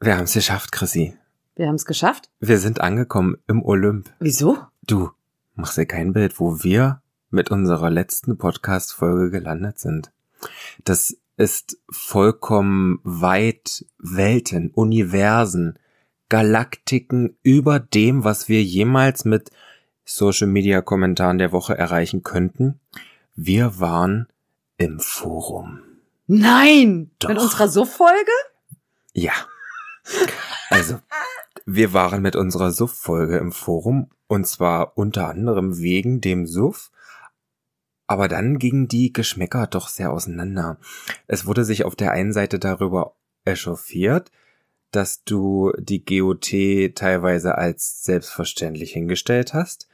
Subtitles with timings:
[0.00, 1.16] Wir haben es geschafft, Chrissy.
[1.56, 2.30] Wir haben es geschafft.
[2.38, 4.08] Wir sind angekommen im Olymp.
[4.20, 4.58] Wieso?
[4.86, 5.10] Du,
[5.56, 10.12] machst dir kein Bild, wo wir mit unserer letzten Podcast-Folge gelandet sind.
[10.84, 15.80] Das ist vollkommen weit Welten, Universen,
[16.28, 19.50] Galaktiken über dem, was wir jemals mit
[20.04, 22.78] Social Media Kommentaren der Woche erreichen könnten.
[23.34, 24.28] Wir waren
[24.76, 25.80] im Forum.
[26.28, 27.10] Nein!
[27.18, 27.30] Doch.
[27.30, 28.30] Mit unserer Suff-Folge?
[29.12, 29.32] Ja.
[30.70, 31.00] Also,
[31.66, 36.90] wir waren mit unserer Suff-Folge im Forum und zwar unter anderem wegen dem Suff.
[38.06, 40.78] Aber dann gingen die Geschmäcker doch sehr auseinander.
[41.26, 44.30] Es wurde sich auf der einen Seite darüber echauffiert,
[44.90, 49.88] dass du die GOT teilweise als selbstverständlich hingestellt hast.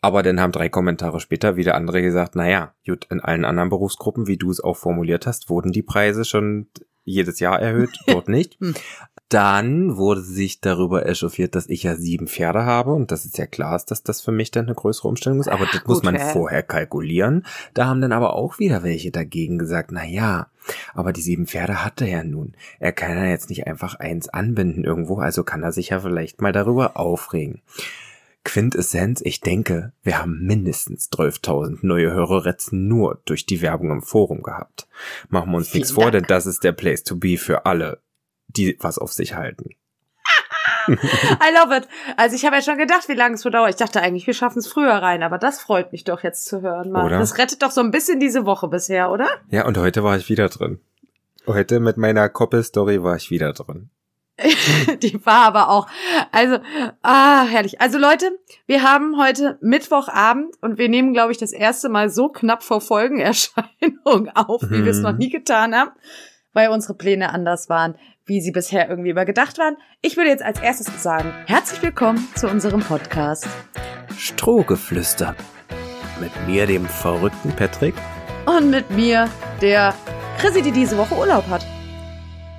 [0.00, 4.26] Aber dann haben drei Kommentare später wieder andere gesagt, naja, gut, in allen anderen Berufsgruppen,
[4.26, 6.66] wie du es auch formuliert hast, wurden die Preise schon
[7.04, 8.58] jedes Jahr erhöht, dort nicht.
[9.32, 13.46] Dann wurde sich darüber echauffiert, dass ich ja sieben Pferde habe und dass es ja
[13.46, 15.48] klar ist, dass das für mich dann eine größere Umstellung ist.
[15.48, 16.26] Aber Ah, das muss gut, man ja.
[16.26, 17.46] vorher kalkulieren.
[17.74, 20.48] Da haben dann aber auch wieder welche dagegen gesagt, na ja,
[20.94, 22.54] aber die sieben Pferde hat er ja nun.
[22.78, 26.40] Er kann ja jetzt nicht einfach eins anbinden irgendwo, also kann er sich ja vielleicht
[26.42, 27.62] mal darüber aufregen.
[28.44, 34.42] Quintessenz, ich denke, wir haben mindestens 12.000 neue Höreretz nur durch die Werbung im Forum
[34.42, 34.88] gehabt.
[35.28, 36.26] Machen wir uns Vielen nichts vor, Dank.
[36.26, 38.00] denn das ist der Place to be für alle,
[38.56, 39.70] die was auf sich halten.
[40.88, 41.88] I love it.
[42.16, 43.70] Also ich habe ja schon gedacht, wie lange es wohl dauert.
[43.70, 46.60] Ich dachte eigentlich, wir schaffen es früher rein, aber das freut mich doch jetzt zu
[46.60, 46.90] hören.
[46.90, 47.06] Mann.
[47.06, 47.18] Oder?
[47.18, 49.28] Das rettet doch so ein bisschen diese Woche bisher, oder?
[49.50, 50.80] Ja, und heute war ich wieder drin.
[51.46, 53.90] Heute mit meiner Koppel-Story war ich wieder drin.
[55.02, 55.86] Die war aber auch.
[56.32, 56.58] Also,
[57.02, 57.80] ah, herrlich.
[57.80, 58.30] Also Leute,
[58.66, 62.80] wir haben heute Mittwochabend und wir nehmen, glaube ich, das erste Mal so knapp vor
[62.80, 65.02] Folgenerscheinung auf, wie wir es Mhm.
[65.02, 65.90] noch nie getan haben,
[66.52, 69.76] weil unsere Pläne anders waren, wie sie bisher irgendwie übergedacht waren.
[70.00, 73.46] Ich würde jetzt als erstes sagen, herzlich willkommen zu unserem Podcast.
[74.16, 75.34] Strohgeflüster.
[76.20, 77.94] Mit mir, dem verrückten Patrick.
[78.46, 79.28] Und mit mir,
[79.60, 79.94] der
[80.38, 81.66] Chrissy, die diese Woche Urlaub hat.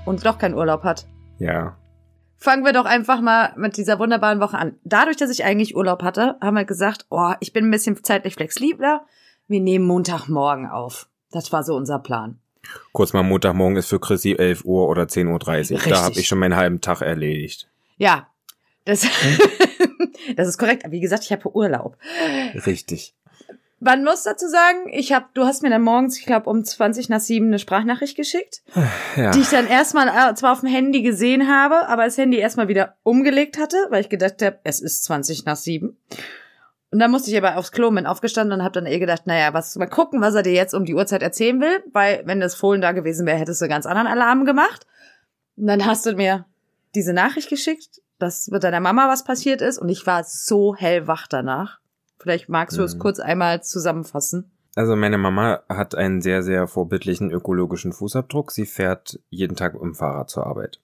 [0.06, 1.06] Und doch keinen Urlaub hat.
[1.38, 1.78] Ja.
[2.38, 4.76] Fangen wir doch einfach mal mit dieser wunderbaren Woche an.
[4.84, 8.36] Dadurch, dass ich eigentlich Urlaub hatte, haben wir gesagt, oh, ich bin ein bisschen zeitlich
[8.36, 9.06] flexibler.
[9.48, 11.08] Wir nehmen Montagmorgen auf.
[11.32, 12.40] Das war so unser Plan.
[12.92, 15.78] Kurz mal, Montagmorgen ist für Chrissy 11 Uhr oder 10.30 Uhr.
[15.78, 15.92] Richtig.
[15.92, 17.68] Da habe ich schon meinen halben Tag erledigt.
[17.98, 18.28] Ja,
[18.86, 19.08] das,
[20.36, 20.84] das ist korrekt.
[20.90, 21.98] Wie gesagt, ich habe Urlaub.
[22.66, 23.14] Richtig.
[23.80, 27.10] Man muss dazu sagen, ich habe, du hast mir dann morgens, ich glaube um 20
[27.10, 28.62] nach 7 eine Sprachnachricht geschickt,
[29.18, 29.32] Ja.
[29.32, 32.70] die ich dann erstmal äh, zwar auf dem Handy gesehen habe, aber das Handy erstmal
[32.70, 35.98] wieder umgelegt hatte, weil ich gedacht habe, es ist 20 nach 7.
[36.94, 39.52] Und dann musste ich aber aufs Klo, bin aufgestanden und habe dann eh gedacht, naja,
[39.52, 42.54] was, mal gucken, was er dir jetzt um die Uhrzeit erzählen will, weil wenn das
[42.54, 44.86] Fohlen da gewesen wäre, hättest du ganz anderen Alarm gemacht.
[45.58, 46.46] Und dann hast du mir
[46.94, 51.26] diese Nachricht geschickt, dass mit deiner Mama was passiert ist und ich war so hellwach
[51.26, 51.80] danach.
[52.20, 53.00] Vielleicht magst du es Mhm.
[53.00, 54.52] kurz einmal zusammenfassen.
[54.76, 58.52] Also meine Mama hat einen sehr, sehr vorbildlichen ökologischen Fußabdruck.
[58.52, 60.80] Sie fährt jeden Tag im Fahrrad zur Arbeit.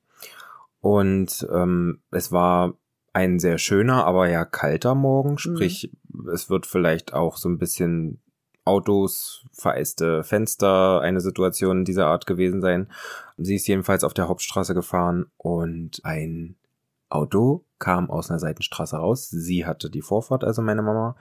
[0.81, 2.73] Und ähm, es war
[3.13, 5.37] ein sehr schöner, aber ja kalter Morgen.
[5.37, 5.91] Sprich,
[6.33, 8.19] es wird vielleicht auch so ein bisschen
[8.65, 12.91] Autos, vereiste Fenster, eine Situation dieser Art gewesen sein.
[13.37, 16.55] Sie ist jedenfalls auf der Hauptstraße gefahren und ein
[17.09, 19.29] Auto kam aus einer Seitenstraße raus.
[19.29, 21.15] Sie hatte die Vorfahrt, also meine Mama,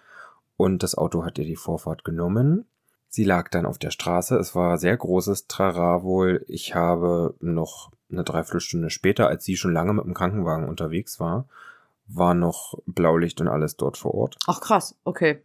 [0.59, 2.67] und das Auto hat ihr die Vorfahrt genommen.
[3.09, 4.37] Sie lag dann auf der Straße.
[4.37, 6.45] Es war sehr großes Trara wohl.
[6.49, 11.47] Ich habe noch eine Dreiviertelstunde später, als sie schon lange mit dem Krankenwagen unterwegs war,
[12.09, 14.39] war noch Blaulicht und alles dort vor Ort.
[14.47, 15.43] Ach krass, okay.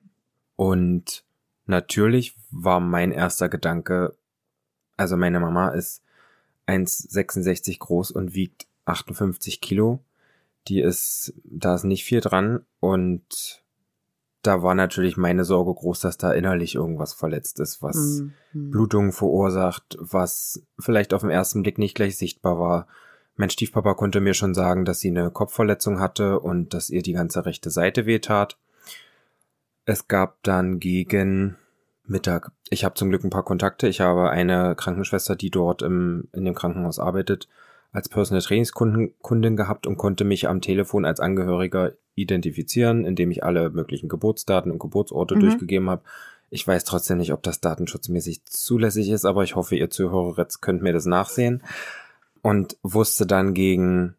[0.56, 1.24] Und
[1.66, 4.16] natürlich war mein erster Gedanke,
[4.97, 6.02] also meine Mama ist
[6.68, 10.00] 1,66 groß und wiegt 58 Kilo.
[10.68, 13.63] Die ist, da ist nicht viel dran und
[14.44, 18.72] da war natürlich meine Sorge groß, dass da innerlich irgendwas verletzt ist, was Hm, hm.
[18.72, 22.88] Blutungen verursacht, was vielleicht auf den ersten Blick nicht gleich sichtbar war.
[23.36, 27.14] Mein Stiefpapa konnte mir schon sagen, dass sie eine Kopfverletzung hatte und dass ihr die
[27.14, 28.58] ganze rechte Seite wehtat.
[29.85, 31.58] Es gab dann gegen
[32.06, 32.52] Mittag.
[32.70, 33.88] Ich habe zum Glück ein paar Kontakte.
[33.88, 37.47] Ich habe eine Krankenschwester, die dort im, in dem Krankenhaus arbeitet,
[37.91, 43.44] als Personal Trainingskundin Kundin gehabt und konnte mich am Telefon als Angehöriger identifizieren, indem ich
[43.44, 45.40] alle möglichen Geburtsdaten und Geburtsorte Mhm.
[45.41, 46.03] durchgegeben habe.
[46.50, 50.62] Ich weiß trotzdem nicht, ob das datenschutzmäßig zulässig ist, aber ich hoffe, ihr Zuhörer jetzt
[50.62, 51.64] könnt mir das nachsehen.
[52.43, 54.16] Und wusste dann gegen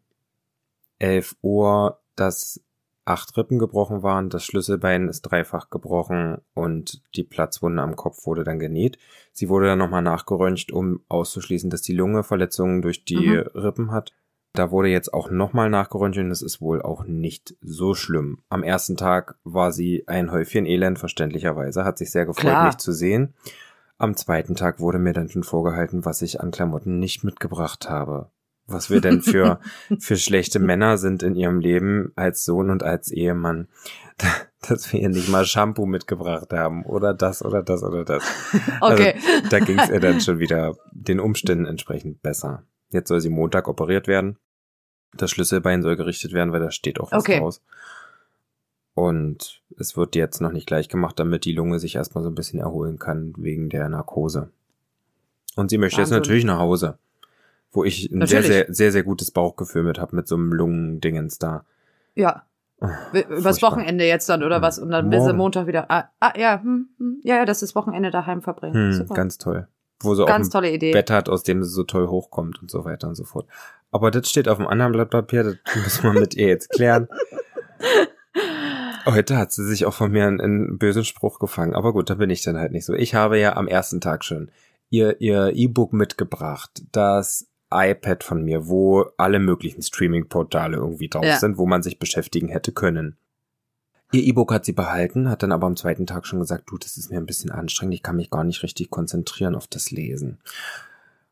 [0.99, 2.59] 11 Uhr, dass
[3.05, 8.43] acht Rippen gebrochen waren, das Schlüsselbein ist dreifach gebrochen und die Platzwunde am Kopf wurde
[8.43, 8.97] dann genäht.
[9.31, 13.37] Sie wurde dann nochmal nachgeröntgt, um auszuschließen, dass die Lunge Verletzungen durch die Mhm.
[13.53, 14.11] Rippen hat.
[14.53, 18.39] Da wurde jetzt auch nochmal nachgeröntgt und es ist wohl auch nicht so schlimm.
[18.49, 22.65] Am ersten Tag war sie ein Häufchen Elend, verständlicherweise, hat sich sehr gefreut, Klar.
[22.65, 23.35] mich zu sehen.
[23.97, 28.31] Am zweiten Tag wurde mir dann schon vorgehalten, was ich an Klamotten nicht mitgebracht habe.
[28.67, 29.59] Was wir denn für,
[29.99, 33.67] für schlechte Männer sind in ihrem Leben als Sohn und als Ehemann.
[34.67, 38.23] Dass wir ihr nicht mal Shampoo mitgebracht haben oder das oder das oder das.
[38.81, 39.13] Okay.
[39.15, 42.63] Also, da ging es ihr dann schon wieder den Umständen entsprechend besser.
[42.89, 44.37] Jetzt soll sie Montag operiert werden.
[45.13, 47.39] Das Schlüsselbein soll gerichtet werden, weil da steht auch was Okay.
[47.39, 47.61] draus.
[48.95, 52.35] Und es wird jetzt noch nicht gleich gemacht, damit die Lunge sich erstmal so ein
[52.35, 54.49] bisschen erholen kann wegen der Narkose.
[55.55, 56.15] Und sie möchte Wahnsinn.
[56.15, 56.97] jetzt natürlich nach Hause.
[57.71, 58.47] Wo ich ein sehr, Natürlich.
[58.47, 61.65] sehr, sehr, sehr gutes Bauchgefühl mit habe, mit so einem Lungendingens da.
[62.15, 62.43] ja.
[63.13, 63.71] W- Übers furchtbar.
[63.71, 64.61] Wochenende jetzt dann oder Hm.
[64.61, 64.79] was?
[64.79, 65.37] Und dann will sie Morgen.
[65.37, 65.89] Montag wieder.
[65.89, 68.91] Ah, ah ja, hm, hm, ja, ja, das ist Wochenende daheim verbringen.
[68.91, 69.13] Hm, Super.
[69.13, 69.67] ganz toll.
[70.01, 70.89] Wo sie Ganz auch tolle Idee.
[70.91, 73.47] ein Bett hat, aus dem sie so toll hochkommt und so weiter und so fort.
[73.91, 77.07] Aber das steht auf einem anderen Blatt Papier, das müssen wir mit ihr jetzt klären.
[79.05, 81.75] Heute hat sie sich auch von mir einen, einen bösen Spruch gefangen.
[81.75, 82.93] Aber gut, da bin ich dann halt nicht so.
[82.93, 84.51] Ich habe ja am ersten Tag schon
[84.89, 91.37] ihr ihr E-Book mitgebracht, das iPad von mir, wo alle möglichen Streaming-Portale irgendwie drauf Ja.
[91.37, 93.17] sind, wo man sich beschäftigen hätte können.
[94.11, 96.95] Ihr E-Book hat sie behalten, hat dann aber am zweiten Tag schon gesagt, du, das
[96.95, 100.39] ist mir ein bisschen anstrengend, ich kann mich gar nicht richtig konzentrieren auf das Lesen.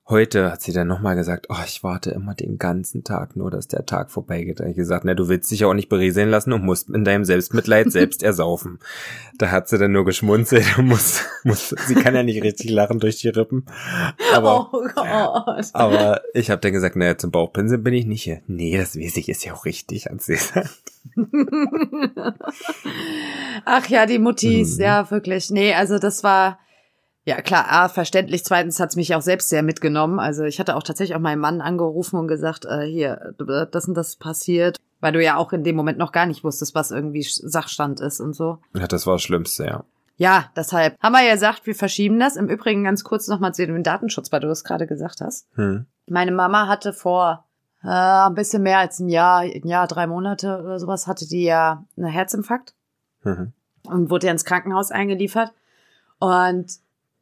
[0.09, 3.69] Heute hat sie dann nochmal gesagt, oh, ich warte immer den ganzen Tag nur, dass
[3.69, 4.59] der Tag vorbeigeht.
[4.59, 7.05] Da hab ich gesagt, na, du willst dich auch nicht berieseln lassen und musst in
[7.05, 8.79] deinem Selbstmitleid selbst ersaufen.
[9.37, 12.99] Da hat sie dann nur geschmunzelt und muss, muss, sie kann ja nicht richtig lachen
[12.99, 13.65] durch die Rippen.
[14.33, 15.69] Aber, oh Gott.
[15.73, 18.41] aber ich habe dann gesagt, naja, zum Bauchpinseln bin ich nicht hier.
[18.45, 20.69] Nee, das weiß ich, ist ja auch richtig, hat sie gesagt.
[23.65, 24.83] Ach ja, die Muttis, Mhm.
[24.83, 25.49] ja, wirklich.
[25.49, 26.59] Nee, also das war,
[27.25, 28.43] ja klar, A, verständlich.
[28.43, 30.19] Zweitens hat's mich auch selbst sehr mitgenommen.
[30.19, 33.33] Also ich hatte auch tatsächlich auch meinen Mann angerufen und gesagt, äh, hier,
[33.71, 34.77] das und das passiert.
[34.99, 38.21] Weil du ja auch in dem Moment noch gar nicht wusstest, was irgendwie Sachstand ist
[38.21, 38.59] und so.
[38.73, 39.83] Ja, das war das Schlimmste, ja.
[40.15, 42.35] Ja, deshalb haben wir ja gesagt, wir verschieben das.
[42.35, 45.47] Im Übrigen ganz kurz nochmal zu dem Datenschutz, weil du das gerade gesagt hast.
[45.55, 45.87] Hm.
[46.07, 47.45] Meine Mama hatte vor
[47.83, 51.43] äh, ein bisschen mehr als ein Jahr, ein Jahr, drei Monate oder sowas, hatte die
[51.43, 52.73] ja einen Herzinfarkt
[53.23, 53.53] Mhm.
[53.87, 55.51] und wurde ja ins Krankenhaus eingeliefert.
[56.19, 56.67] Und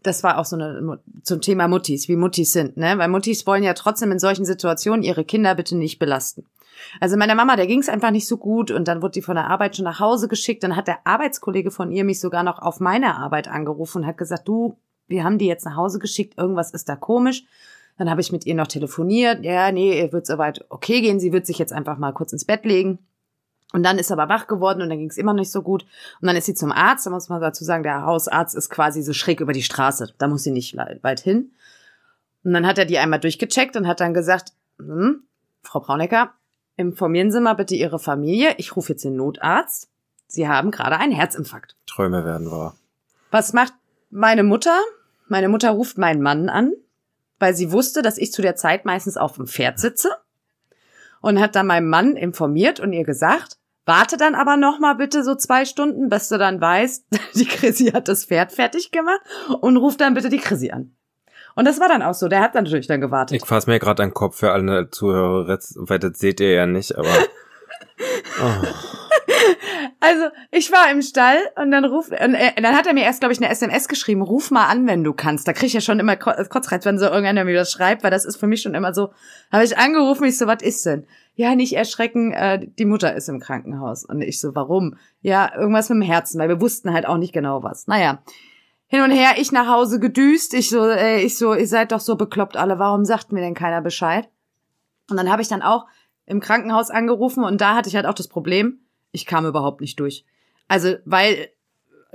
[0.04, 2.98] das war auch so eine zum Thema Muttis, wie Muttis sind, ne?
[2.98, 6.46] Weil Muttis wollen ja trotzdem in solchen Situationen ihre Kinder bitte nicht belasten.
[7.00, 9.36] Also meiner Mama, der ging es einfach nicht so gut und dann wurde die von
[9.36, 10.64] der Arbeit schon nach Hause geschickt.
[10.64, 14.18] Dann hat der Arbeitskollege von ihr mich sogar noch auf meine Arbeit angerufen und hat
[14.18, 14.78] gesagt, du,
[15.08, 17.44] wir haben die jetzt nach Hause geschickt, irgendwas ist da komisch.
[17.98, 19.44] Dann habe ich mit ihr noch telefoniert.
[19.44, 21.20] Ja, nee, ihr wird soweit okay gehen.
[21.20, 23.00] Sie wird sich jetzt einfach mal kurz ins Bett legen.
[23.74, 25.86] Und dann ist aber wach geworden und dann ging es immer nicht so gut.
[26.22, 27.06] Und dann ist sie zum Arzt.
[27.06, 30.14] Da muss man dazu sagen, der Hausarzt ist quasi so schräg über die Straße.
[30.18, 31.52] Da muss sie nicht weit hin.
[32.44, 35.24] Und dann hat er die einmal durchgecheckt und hat dann gesagt, hm,
[35.64, 36.32] Frau Braunecker,
[36.76, 38.56] informieren Sie mal bitte Ihre Familie.
[38.58, 39.90] Ich rufe jetzt den Notarzt.
[40.28, 41.76] Sie haben gerade einen Herzinfarkt.
[41.86, 42.76] Träume werden wahr.
[43.30, 43.74] Was macht
[44.10, 44.78] meine Mutter?
[45.28, 46.74] Meine Mutter ruft meinen Mann an,
[47.40, 50.10] weil sie wusste, dass ich zu der Zeit meistens auf dem Pferd sitze
[51.22, 55.24] und hat dann meinem Mann informiert und ihr gesagt, warte dann aber noch mal bitte
[55.24, 57.06] so zwei Stunden, bis du dann weißt,
[57.36, 59.22] die Chrissy hat das Pferd fertig gemacht
[59.62, 60.96] und ruf dann bitte die Chrissy an.
[61.56, 62.30] Und das war dann auch so.
[62.30, 63.36] Der hat dann natürlich dann gewartet.
[63.36, 66.98] Ich fasse mir gerade den Kopf für alle Zuhörer, weil das seht ihr ja nicht,
[66.98, 67.10] aber
[68.42, 68.68] oh,
[70.00, 73.20] Also, ich war im Stall und dann ruft, und äh, dann hat er mir erst,
[73.20, 75.48] glaube ich, eine SMS geschrieben, ruf mal an, wenn du kannst.
[75.48, 78.12] Da krieg ich ja schon immer Ko- Kotzreiz, wenn so irgendeiner mir das schreibt, weil
[78.12, 79.12] das ist für mich schon immer so,
[79.52, 81.06] habe ich angerufen, ich so, was ist denn?
[81.42, 84.06] Ja, nicht erschrecken, äh, die Mutter ist im Krankenhaus.
[84.06, 84.98] Und ich so, warum?
[85.22, 87.88] Ja, irgendwas mit dem Herzen, weil wir wussten halt auch nicht genau was.
[87.88, 88.22] Naja,
[88.86, 92.00] hin und her, ich nach Hause gedüst, ich so, äh, ich so, ihr seid doch
[92.00, 94.30] so bekloppt alle, warum sagt mir denn keiner Bescheid?
[95.10, 95.88] Und dann habe ich dann auch
[96.28, 98.82] im Krankenhaus angerufen und da hatte ich halt auch das Problem,
[99.12, 100.26] ich kam überhaupt nicht durch.
[100.68, 101.50] Also, weil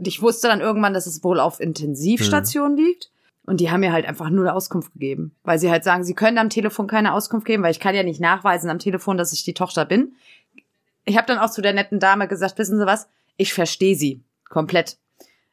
[0.04, 3.10] ich wusste dann irgendwann, dass es wohl auf Intensivstation liegt.
[3.46, 5.34] Und die haben mir halt einfach nur Auskunft gegeben.
[5.44, 8.02] Weil sie halt sagen, sie können am Telefon keine Auskunft geben, weil ich kann ja
[8.02, 10.14] nicht nachweisen am Telefon, dass ich die Tochter bin.
[11.04, 13.08] Ich habe dann auch zu der netten Dame gesagt, wissen Sie was?
[13.36, 14.98] Ich verstehe sie komplett.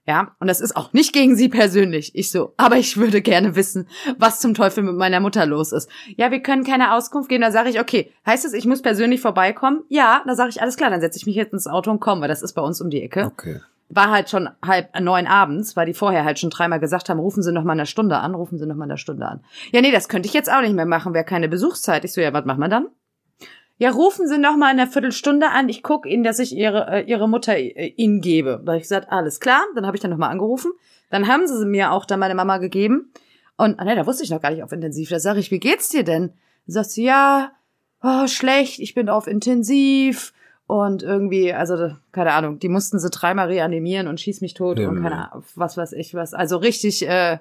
[0.06, 2.14] Ja, und das ist auch nicht gegen sie persönlich.
[2.14, 5.90] Ich so, aber ich würde gerne wissen, was zum Teufel mit meiner Mutter los ist.
[6.18, 7.42] Ja, wir können keine Auskunft geben.
[7.42, 9.84] Da sage ich, okay, heißt es, ich muss persönlich vorbeikommen?
[9.88, 12.20] Ja, da sage ich, alles klar, dann setze ich mich jetzt ins Auto und komme,
[12.22, 13.26] weil das ist bei uns um die Ecke.
[13.26, 13.62] okay.
[13.96, 17.44] War halt schon halb neun abends, weil die vorher halt schon dreimal gesagt haben, rufen
[17.44, 19.44] Sie noch mal eine Stunde an, rufen Sie noch mal eine Stunde an.
[19.72, 22.06] Ja, nee, das könnte ich jetzt auch nicht mehr machen, wäre keine Besuchszeit.
[22.06, 22.88] Ich so, ja, was machen wir dann?
[23.78, 25.68] Ja, rufen Sie noch mal in einer Viertelstunde an.
[25.68, 28.62] Ich gucke Ihnen, dass ich Ihre, äh, Ihre Mutter äh, Ihnen gebe.
[28.66, 29.62] Da ich gesagt, alles klar.
[29.76, 30.72] Dann habe ich dann noch mal angerufen.
[31.10, 33.12] Dann haben sie mir auch dann meine Mama gegeben.
[33.58, 35.10] Und ah, nee, da wusste ich noch gar nicht auf Intensiv.
[35.10, 36.34] Da sage ich, wie geht's dir denn?
[36.66, 37.52] Sagt sie, ja,
[38.02, 40.34] oh, schlecht, ich bin auf Intensiv
[40.68, 44.86] und irgendwie, also keine Ahnung, die mussten sie dreimal reanimieren und schieß mich tot und
[44.86, 45.04] Himmel.
[45.04, 46.34] keine Ahnung, was weiß ich was.
[46.34, 47.40] Also richtig äh,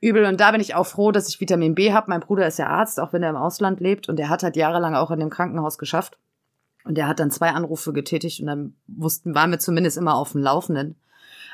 [0.00, 2.10] übel und da bin ich auch froh, dass ich Vitamin B habe.
[2.10, 4.56] Mein Bruder ist ja Arzt, auch wenn er im Ausland lebt und der hat halt
[4.56, 6.18] jahrelang auch in dem Krankenhaus geschafft.
[6.84, 10.32] Und der hat dann zwei Anrufe getätigt und dann wussten, waren wir zumindest immer auf
[10.32, 10.96] dem Laufenden.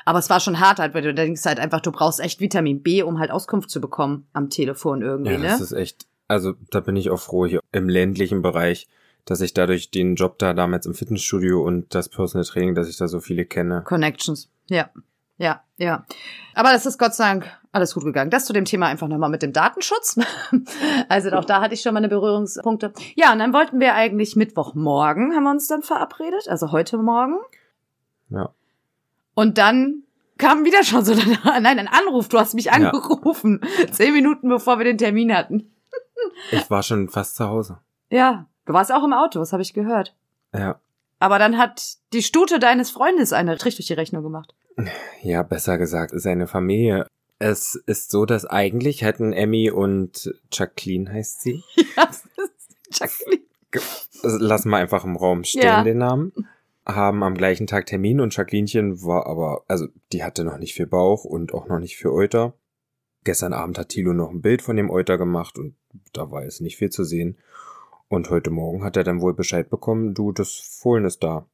[0.05, 2.81] Aber es war schon hart halt, weil du denkst halt einfach, du brauchst echt Vitamin
[2.81, 5.63] B, um halt Auskunft zu bekommen am Telefon irgendwie, Ja, das ne?
[5.65, 8.87] ist echt, also da bin ich auch froh hier im ländlichen Bereich,
[9.27, 12.97] dass ich dadurch den Job da damals im Fitnessstudio und das Personal Training, dass ich
[12.97, 13.83] da so viele kenne.
[13.83, 14.49] Connections.
[14.67, 14.89] Ja.
[15.37, 16.05] Ja, ja.
[16.55, 18.31] Aber das ist Gott sei Dank alles gut gegangen.
[18.31, 20.17] Das zu dem Thema einfach nochmal mit dem Datenschutz.
[21.09, 22.91] Also auch da hatte ich schon meine Berührungspunkte.
[23.15, 27.37] Ja, und dann wollten wir eigentlich Mittwochmorgen, haben wir uns dann verabredet, also heute Morgen.
[28.29, 28.49] Ja.
[29.35, 30.03] Und dann
[30.37, 33.61] kam wieder schon so, nein, ein Anruf, du hast mich angerufen.
[33.91, 35.71] Zehn Minuten bevor wir den Termin hatten.
[36.51, 37.79] Ich war schon fast zu Hause.
[38.09, 40.15] Ja, du warst auch im Auto, das habe ich gehört.
[40.53, 40.79] Ja.
[41.19, 44.53] Aber dann hat die Stute deines Freundes einen Strich durch die Rechnung gemacht.
[45.23, 47.07] Ja, besser gesagt, ist eine Familie.
[47.39, 51.63] Es ist so, dass eigentlich hätten Emmy und Jacqueline heißt sie.
[51.95, 52.09] Ja,
[52.91, 53.41] Jacqueline.
[54.23, 55.83] Also Lass mal einfach im Raum stehen, Ja.
[55.83, 56.31] den Namen.
[56.85, 60.87] Haben am gleichen Tag Termin und Jacquelinchen war aber, also die hatte noch nicht viel
[60.87, 62.53] Bauch und auch noch nicht viel Euter.
[63.25, 65.75] Gestern Abend hat Thilo noch ein Bild von dem Euter gemacht und
[66.13, 67.37] da war jetzt nicht viel zu sehen.
[68.09, 71.45] Und heute Morgen hat er dann wohl Bescheid bekommen, du, das Fohlen ist da.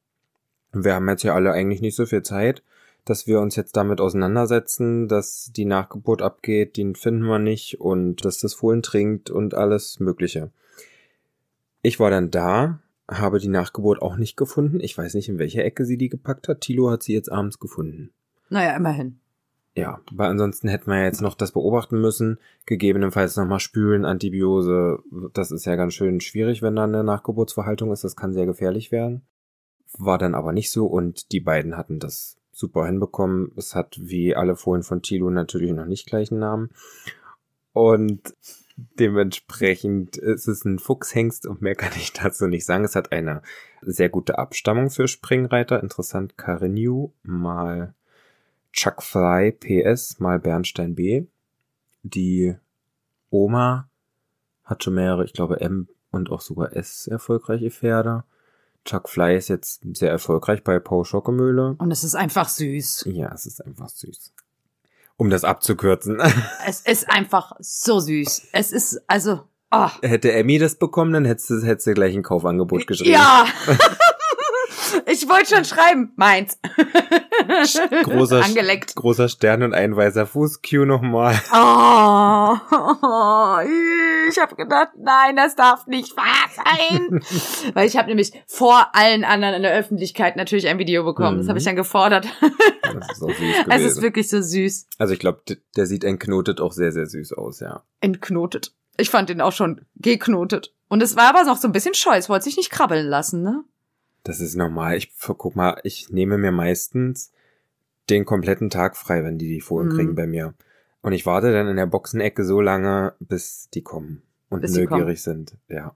[0.72, 2.62] Wir haben jetzt ja alle eigentlich nicht so viel Zeit,
[3.04, 8.24] dass wir uns jetzt damit auseinandersetzen, dass die Nachgeburt abgeht, den finden wir nicht und
[8.24, 10.50] dass das Fohlen trinkt und alles Mögliche.
[11.82, 14.80] Ich war dann da, habe die Nachgeburt auch nicht gefunden.
[14.80, 16.62] Ich weiß nicht, in welche Ecke sie die gepackt hat.
[16.62, 18.10] Tilo hat sie jetzt abends gefunden.
[18.48, 19.18] Naja, immerhin.
[19.76, 22.38] Ja, weil ansonsten hätten wir jetzt noch das beobachten müssen.
[22.64, 25.00] Gegebenenfalls nochmal spülen, Antibiose.
[25.32, 28.04] Das ist ja ganz schön schwierig, wenn da eine Nachgeburtsverhaltung ist.
[28.04, 29.22] Das kann sehr gefährlich werden.
[29.98, 33.50] War dann aber nicht so und die beiden hatten das super hinbekommen.
[33.56, 36.70] Es hat wie alle Fohlen von Tilo natürlich noch nicht gleichen Namen.
[37.72, 38.32] Und
[38.76, 42.84] dementsprechend ist es ein Fuchshengst und mehr kann ich dazu nicht sagen.
[42.84, 43.42] Es hat eine
[43.82, 45.82] sehr gute Abstammung für Springreiter.
[45.82, 47.94] Interessant, Carinu mal
[48.74, 51.26] Chuck Fly PS mal Bernstein B.
[52.02, 52.56] Die
[53.30, 53.88] Oma
[54.64, 58.24] hat schon mehrere, ich glaube M und auch sogar S erfolgreiche Pferde.
[58.84, 61.76] Chuck Fly ist jetzt sehr erfolgreich bei Paul Schockemühle.
[61.78, 63.04] Und es ist einfach süß.
[63.12, 64.34] Ja, es ist einfach süß.
[65.16, 66.20] Um das abzukürzen.
[66.66, 68.48] Es ist einfach so süß.
[68.52, 69.88] Es ist, also, oh.
[70.02, 73.12] Hätte Emmy das bekommen, dann hättest du, hättest du gleich ein Kaufangebot geschrieben.
[73.12, 73.46] Ja.
[75.06, 76.12] ich wollte schon schreiben.
[76.16, 76.58] Meins.
[78.04, 78.94] Großer, Angeleckt.
[78.94, 80.60] großer Stern und ein weißer Fuß.
[80.62, 81.34] Q nochmal.
[81.52, 82.56] Oh,
[84.28, 87.20] ich habe gedacht, nein, das darf nicht wahr sein.
[87.74, 91.38] Weil ich habe nämlich vor allen anderen in der Öffentlichkeit natürlich ein Video bekommen.
[91.38, 92.26] Das habe ich dann gefordert.
[92.94, 94.02] Das ist auch süß Es ist gewesen.
[94.02, 94.86] wirklich so süß.
[94.98, 95.42] Also ich glaube,
[95.76, 97.82] der sieht entknotet auch sehr, sehr süß aus, ja.
[98.00, 98.72] Entknotet.
[98.98, 100.72] Ich fand den auch schon geknotet.
[100.88, 102.16] Und es war aber noch so ein bisschen scheu.
[102.16, 103.64] Es wollte sich nicht krabbeln lassen, ne?
[104.24, 104.96] Das ist normal.
[104.96, 107.30] Ich guck mal, ich nehme mir meistens
[108.10, 109.92] den kompletten Tag frei, wenn die die Fohlen Mhm.
[109.92, 110.54] kriegen bei mir.
[111.02, 115.22] Und ich warte dann in der Boxenecke so lange, bis die kommen und Bis neugierig
[115.22, 115.56] sind.
[115.68, 115.94] Ja.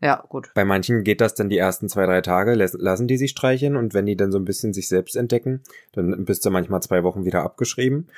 [0.00, 0.50] Ja, gut.
[0.54, 3.94] Bei manchen geht das dann die ersten zwei, drei Tage, lassen die sich streicheln und
[3.94, 7.24] wenn die dann so ein bisschen sich selbst entdecken, dann bist du manchmal zwei Wochen
[7.24, 8.08] wieder abgeschrieben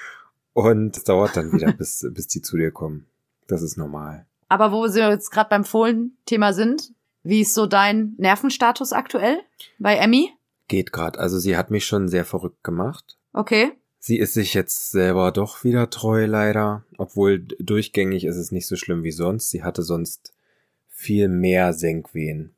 [0.54, 3.06] und es dauert dann wieder, bis, bis die zu dir kommen.
[3.46, 4.26] Das ist normal.
[4.48, 6.92] Aber wo wir jetzt gerade beim Fohlen-Thema sind,
[7.28, 9.40] wie ist so dein Nervenstatus aktuell
[9.78, 10.30] bei Emmy?
[10.66, 11.18] Geht grad.
[11.18, 13.18] Also sie hat mich schon sehr verrückt gemacht.
[13.34, 13.72] Okay.
[13.98, 16.84] Sie ist sich jetzt selber doch wieder treu, leider.
[16.96, 19.50] Obwohl durchgängig ist es nicht so schlimm wie sonst.
[19.50, 20.32] Sie hatte sonst
[20.88, 22.54] viel mehr Senkwehen.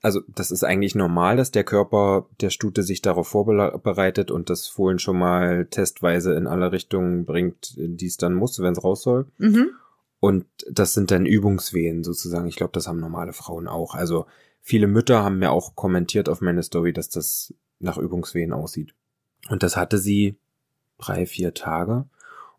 [0.00, 4.68] Also das ist eigentlich normal, dass der Körper der Stute sich darauf vorbereitet und das
[4.68, 9.02] Fohlen schon mal testweise in alle Richtungen bringt, die es dann muss, wenn es raus
[9.02, 9.26] soll.
[9.38, 9.70] Mhm.
[10.24, 12.48] Und das sind dann Übungswehen sozusagen.
[12.48, 13.94] Ich glaube, das haben normale Frauen auch.
[13.94, 14.24] Also
[14.62, 18.94] viele Mütter haben mir auch kommentiert auf meine Story, dass das nach Übungswehen aussieht.
[19.50, 20.38] Und das hatte sie
[20.96, 22.06] drei, vier Tage.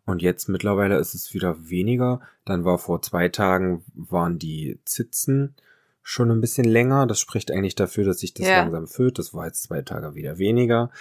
[0.04, 2.20] Und jetzt mittlerweile ist es wieder weniger.
[2.44, 5.56] Dann war vor zwei Tagen waren die Zitzen
[6.04, 7.08] schon ein bisschen länger.
[7.08, 8.60] Das spricht eigentlich dafür, dass sich das Ja.
[8.60, 9.18] langsam füllt.
[9.18, 10.92] Das war jetzt zwei Tage wieder weniger.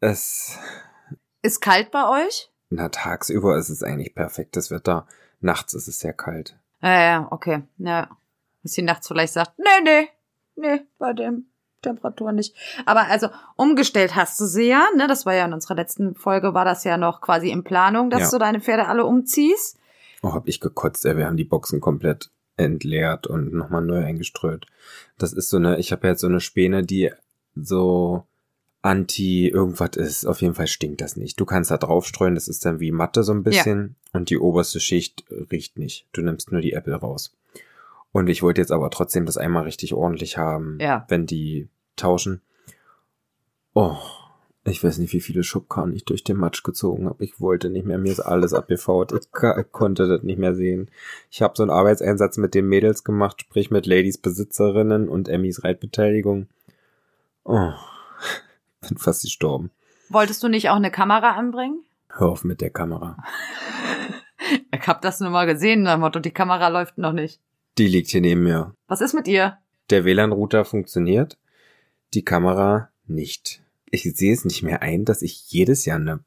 [0.00, 0.58] Es,
[1.42, 2.50] Ist kalt bei euch?
[2.70, 5.06] na, tagsüber ist es eigentlich perfektes Wetter.
[5.40, 6.56] Nachts ist es sehr kalt.
[6.82, 7.62] Ja, ja, okay.
[7.78, 8.08] Ja.
[8.62, 10.08] Dass sie nachts vielleicht sagt, nee, nee,
[10.56, 11.46] nee, bei dem
[11.82, 12.54] Temperatur nicht.
[12.84, 15.06] Aber also umgestellt hast du sie ja, ne?
[15.06, 18.20] Das war ja in unserer letzten Folge, war das ja noch quasi in Planung, dass
[18.22, 18.30] Ja.
[18.30, 19.78] du deine Pferde alle umziehst.
[20.22, 21.16] Oh, hab ich gekotzt, ey.
[21.16, 24.66] Wir haben die Boxen komplett entleert und nochmal neu eingeströht.
[25.18, 27.12] Das ist so eine, ich habe jetzt so eine Späne, die
[27.54, 28.24] so
[28.86, 30.24] anti irgendwas ist.
[30.26, 31.38] Auf jeden Fall stinkt das nicht.
[31.40, 34.80] Du kannst da draufstreuen, das ist dann wie Matte so ein bisschen und die oberste
[34.80, 36.06] Schicht riecht nicht.
[36.12, 37.34] Du nimmst nur die Äpfel raus.
[38.12, 41.04] Und ich wollte jetzt aber trotzdem das einmal richtig ordentlich haben, Ja.
[41.08, 42.40] wenn die tauschen.
[43.74, 43.96] Oh,
[44.64, 47.22] ich weiß nicht, wie viele Schubkarren ich durch den Matsch gezogen habe.
[47.24, 49.12] Ich wollte nicht mehr, mir ist alles abgefaut.
[49.12, 49.30] Ich
[49.72, 50.90] konnte das nicht mehr sehen.
[51.30, 55.62] Ich habe so einen Arbeitseinsatz mit den Mädels gemacht, sprich mit Ladies Besitzerinnen und Emmys
[55.64, 56.46] Reitbeteiligung.
[57.44, 57.72] Oh,
[58.88, 59.70] bin fast gestorben.
[60.08, 61.84] Wolltest du nicht auch eine Kamera anbringen?
[62.08, 63.16] Hör auf mit der Kamera.
[64.70, 67.40] Ich hab das nur mal gesehen, nach Motto, die Kamera läuft noch nicht.
[67.78, 68.74] Die liegt hier neben mir.
[68.86, 69.58] Was ist mit ihr?
[69.90, 71.36] Der WLAN-Router funktioniert,
[72.14, 73.62] die Kamera nicht.
[73.90, 76.20] Ich sehe es nicht mehr ein, dass ich jedes Jahr eine.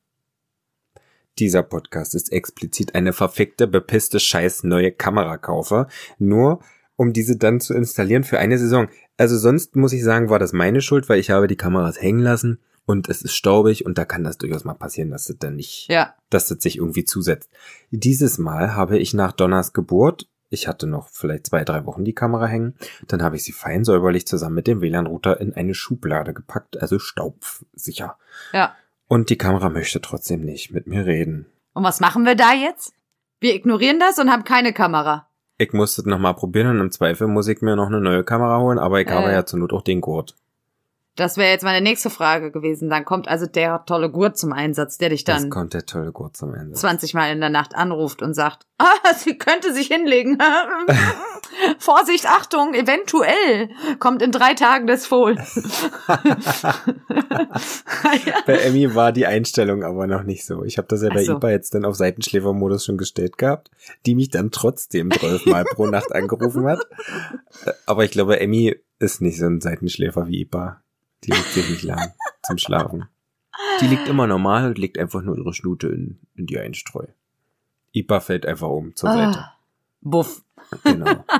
[1.40, 5.88] Dieser Podcast ist explizit eine verfickte, bepisste Scheiß neue Kamera kaufe,
[6.18, 6.62] nur
[6.96, 8.90] um diese dann zu installieren für eine Saison.
[9.20, 12.22] Also sonst muss ich sagen, war das meine Schuld, weil ich habe die Kameras hängen
[12.22, 15.58] lassen und es ist staubig und da kann das durchaus mal passieren, dass es dann
[15.58, 16.16] nicht Ja.
[16.30, 17.52] dass das sich irgendwie zusetzt.
[17.92, 22.16] Dieses Mal habe ich nach Donners Geburt, ich hatte noch vielleicht zwei, drei Wochen die
[22.16, 22.76] Kamera hängen,
[23.08, 26.98] dann habe ich sie fein säuberlich zusammen mit dem WLAN-Router in eine Schublade gepackt, also
[26.98, 28.18] staubsicher.
[28.54, 28.74] Ja.
[29.10, 31.46] Und die Kamera möchte trotzdem nicht mit mir reden.
[31.74, 32.94] Und was machen wir da jetzt?
[33.42, 35.29] Wir ignorieren das und haben keine Kamera.
[35.62, 38.60] Ich muss das nochmal probieren und im Zweifel muss ich mir noch eine neue Kamera
[38.60, 39.12] holen, aber ich Äh.
[39.12, 40.34] habe ja zur Not auch den Gurt.
[41.18, 42.90] Das wäre jetzt meine nächste Frage gewesen.
[42.90, 46.14] Dann kommt also der tolle Gurt zum Einsatz, der dich Das dann kommt der tolle
[46.14, 46.76] Gurt zum Ende.
[46.76, 48.86] 20 Mal in der Nacht anruft und sagt, ah,
[49.18, 50.38] sie könnte sich hinlegen.
[51.80, 55.36] Vorsicht, Achtung, eventuell kommt in drei Tagen das Fohl.
[58.46, 60.64] Bei Emmy war die Einstellung aber noch nicht so.
[60.64, 61.38] Ich habe das ja bei so.
[61.38, 63.72] IPA jetzt dann auf Seitenschläfermodus schon gestellt gehabt,
[64.06, 66.86] die mich dann trotzdem zwölfmal pro Nacht angerufen hat.
[67.86, 70.82] Aber ich glaube, Emmy ist nicht so ein Seitenschläfer wie IPA.
[71.24, 73.08] Die liegt sich nicht lang zum Schlafen.
[73.82, 77.06] Die liegt immer normal und legt einfach nur ihre Schnute in, in die Einstreu.
[77.94, 79.40] IPA fällt einfach um zur Seite.
[79.40, 79.56] Ah,
[80.02, 80.44] Buff.
[80.84, 81.24] Genau.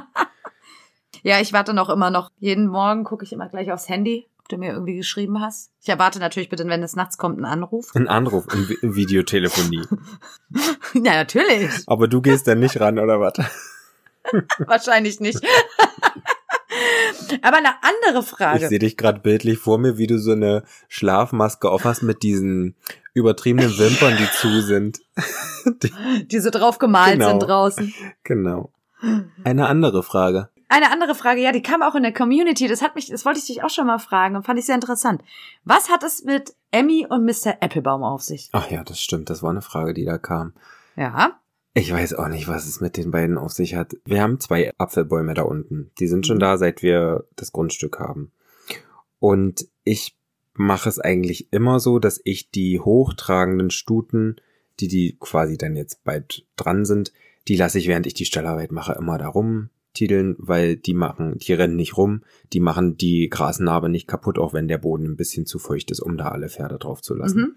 [1.22, 2.32] Ja, ich warte noch immer noch.
[2.40, 5.70] Jeden Morgen gucke ich immer gleich aufs Handy, ob du mir irgendwie geschrieben hast.
[5.82, 7.94] Ich erwarte natürlich bitte, wenn es nachts kommt, einen Anruf.
[7.94, 9.82] Ein Anruf in Vi- Videotelefonie.
[10.94, 11.70] ja, natürlich.
[11.88, 13.34] Aber du gehst dann nicht ran, oder was?
[14.60, 15.42] Wahrscheinlich nicht.
[17.42, 18.68] Aber eine andere Ich Frage.
[18.70, 22.76] sehe dich gerade bildlich vor mir, wie du so eine Schlafmaske auf hast mit diesen
[23.14, 25.00] übertriebenen Wimpern, die zu sind.
[25.84, 27.30] Die- die so drauf gemalt Genau.
[27.32, 27.94] sind draußen.
[28.24, 28.72] genau.
[29.44, 30.50] Eine andere Frage.
[30.72, 32.68] Eine andere Frage, ja, die kam auch in der Community.
[32.68, 34.76] Das hat mich, das wollte ich dich auch schon mal fragen und fand ich sehr
[34.76, 35.24] interessant.
[35.64, 37.58] Was hat es mit Emmy und Mr.
[37.62, 38.50] Applebaum auf sich?
[38.52, 39.32] Ach ja, das stimmt.
[39.32, 40.54] Das war eine Frage, die da kam.
[40.96, 41.40] Ja.
[41.74, 43.96] Ich weiß auch nicht, was es mit den beiden auf sich hat.
[44.06, 45.92] Wir haben zwei Apfelbäume da unten.
[46.00, 48.32] Die sind schon da, seit wir das Grundstück haben.
[49.20, 50.18] Und ich
[50.54, 54.36] mache es eigentlich immer so, dass ich die hochtragenden Stuten,
[54.80, 57.12] die die quasi dann jetzt bald dran sind,
[57.50, 61.54] die lasse ich, während ich die Stallarbeit mache, immer da rumtiteln, weil die machen, die
[61.54, 62.22] rennen nicht rum,
[62.54, 66.00] die machen die Grasnarbe nicht kaputt, auch wenn der Boden ein bisschen zu feucht ist,
[66.00, 67.42] um da alle Pferde drauf zu lassen.
[67.42, 67.56] Mhm.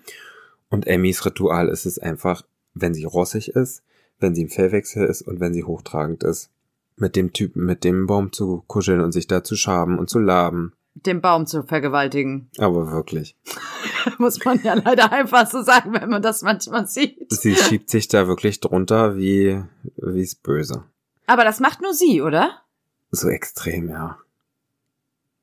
[0.71, 3.83] Und Emmys Ritual ist es einfach, wenn sie rossig ist,
[4.19, 6.51] wenn sie im Fellwechsel ist und wenn sie hochtragend ist,
[6.97, 10.19] mit dem Typen, mit dem Baum zu kuscheln und sich da zu schaben und zu
[10.19, 10.73] laben.
[10.95, 12.49] Den Baum zu vergewaltigen.
[12.57, 13.37] Aber wirklich.
[14.19, 17.17] Muss man ja leider einfach so sagen, wenn man das manchmal sieht.
[17.33, 19.63] Sie schiebt sich da wirklich drunter wie,
[19.97, 20.85] wie's böse.
[21.27, 22.51] Aber das macht nur sie, oder?
[23.11, 24.19] So extrem, ja.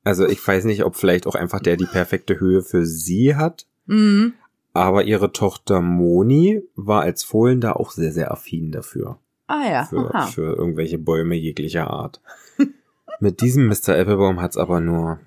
[0.04, 3.66] Also ich weiß nicht, ob vielleicht auch einfach der die perfekte Höhe für sie hat,
[3.86, 4.34] Mhm.
[4.72, 9.18] aber ihre Tochter Moni war als Fohlen da auch sehr, sehr affin dafür.
[9.46, 9.84] Ah ja.
[9.84, 10.26] für, Aha.
[10.26, 12.20] für irgendwelche Bäume jeglicher Art.
[13.20, 13.96] Mit diesem Mr.
[13.98, 15.18] Applebaum hat's aber nur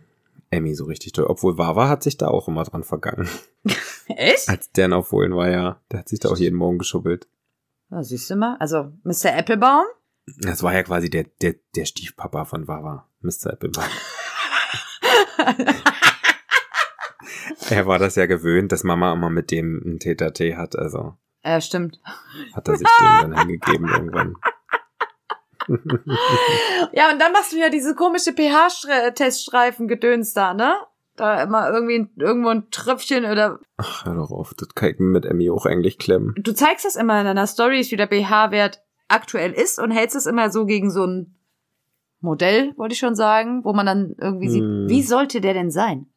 [0.54, 1.26] Emmy so richtig toll.
[1.28, 3.28] Obwohl Wawa hat sich da auch immer dran vergangen.
[4.08, 4.48] Echt?
[4.50, 5.82] Als der noch Fohlen war, ja.
[5.92, 7.28] Der hat sich da auch jeden Morgen geschubbelt.
[7.90, 8.58] Ja, siehst du mal.
[8.60, 9.36] Also, Mr.
[9.38, 9.86] Applebaum?
[10.40, 13.08] Das war ja quasi der, der, der Stiefpapa von Wawa.
[13.22, 13.54] Mr.
[13.54, 13.84] Applebaum.
[17.70, 20.78] er war das ja gewöhnt, dass Mama immer mit dem ein Tete hat.
[20.78, 22.00] Also Ja, stimmt.
[22.54, 24.36] hat er sich dem dann hingegeben irgendwann.
[26.94, 30.74] Ja, und dann machst du ja diese komische pH-Teststreifen-Gedöns da, ne?
[31.16, 33.60] Da immer irgendwie irgendwo ein Tröpfchen oder.
[33.78, 34.54] Ach, hör doch auf.
[34.56, 36.34] Das kann ich mit Emmy auch eigentlich klemmen.
[36.38, 40.26] Du zeigst das immer in deiner Stories, wie der pH-Wert aktuell ist und hältst es
[40.26, 41.36] immer so gegen so ein
[42.20, 44.86] Modell, wollte ich schon sagen, wo man dann irgendwie sieht, Hm.
[44.88, 46.08] wie sollte der denn sein?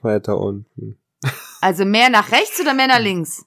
[0.00, 0.98] Weiter unten.
[1.60, 3.44] Also mehr nach rechts oder mehr nach links?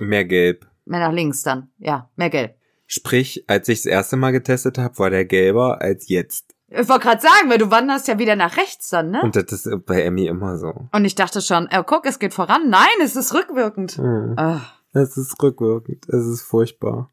[0.00, 0.66] Mehr gelb.
[0.84, 1.70] Mehr nach links dann.
[1.78, 2.56] Ja, mehr gelb.
[2.94, 6.54] Sprich, als ich das erste Mal getestet habe, war der gelber als jetzt.
[6.68, 9.22] Ich wollte gerade sagen, weil du wanderst ja wieder nach rechts dann, ne?
[9.22, 10.74] Und das ist bei Emmy immer so.
[10.92, 12.68] Und ich dachte schon, oh, guck, es geht voran.
[12.68, 13.92] Nein, es ist rückwirkend.
[13.92, 14.34] Hm.
[14.36, 14.60] Ah,
[14.92, 16.06] Es ist rückwirkend.
[16.10, 17.10] Es ist furchtbar.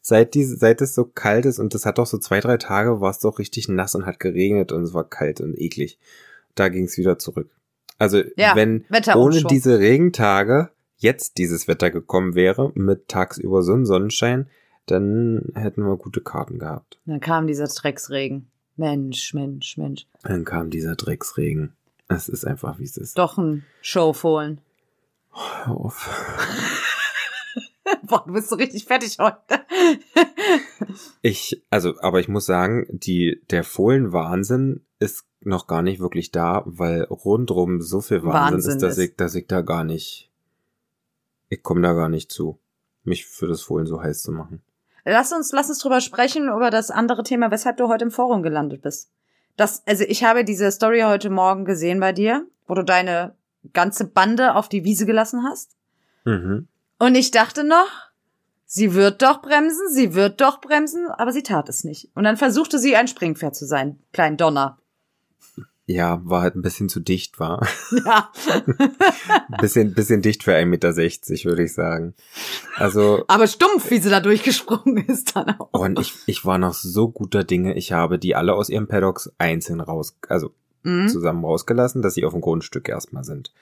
[0.00, 3.02] Seit, diese, seit es so kalt ist, und das hat doch so zwei, drei Tage,
[3.02, 5.98] war es doch richtig nass und hat geregnet und es war kalt und eklig.
[6.54, 7.50] Da ging es wieder zurück.
[7.98, 13.84] Also, Ja, wenn ohne diese Regentage jetzt dieses Wetter gekommen wäre, mit tagsüber so ein
[13.84, 14.48] Sonnenschein,
[14.90, 16.98] dann hätten wir gute Karten gehabt.
[17.06, 18.50] Dann kam dieser Drecksregen.
[18.76, 20.06] Mensch, Mensch, Mensch.
[20.22, 21.74] Dann kam dieser Drecksregen.
[22.08, 23.18] Es ist einfach, wie es ist.
[23.18, 24.60] Doch ein Showfohlen.
[25.32, 26.08] Hör auf.
[28.06, 29.64] Boah, du bist so richtig fertig heute.
[31.22, 36.62] Ich, also, aber ich muss sagen, die, der Fohlenwahnsinn ist noch gar nicht wirklich da,
[36.66, 39.04] weil rundrum so viel Wahnsinn, Wahnsinn ist, dass ist.
[39.04, 40.30] ich, dass ich da gar nicht,
[41.48, 42.58] ich komme da gar nicht zu,
[43.04, 44.62] mich für das Fohlen so heiß zu machen.
[45.04, 48.42] Lass uns, lass uns drüber sprechen, über das andere Thema, weshalb du heute im Forum
[48.42, 49.10] gelandet bist.
[49.56, 53.34] Das, also ich habe diese Story heute Morgen gesehen bei dir, wo du deine
[53.72, 55.76] ganze Bande auf die Wiese gelassen hast.
[56.24, 56.68] Mhm.
[56.98, 57.88] Und ich dachte noch,
[58.66, 62.10] sie wird doch bremsen, sie wird doch bremsen, aber sie tat es nicht.
[62.14, 64.78] Und dann versuchte sie ein Springpferd zu sein, klein Donner.
[65.90, 67.66] Ja, war halt ein bisschen zu dicht, war.
[68.04, 68.30] Ja.
[69.60, 72.14] bisschen, bisschen dicht für 1,60 Meter, würde ich sagen.
[72.76, 75.72] Also, aber stumpf, wie sie da durchgesprungen ist dann auch.
[75.72, 79.32] und ich, ich war noch so guter Dinge, ich habe die alle aus ihren Paddocks
[79.38, 81.08] einzeln raus, also Mhm.
[81.08, 83.52] zusammen rausgelassen, dass sie auf dem Grundstück erstmal sind.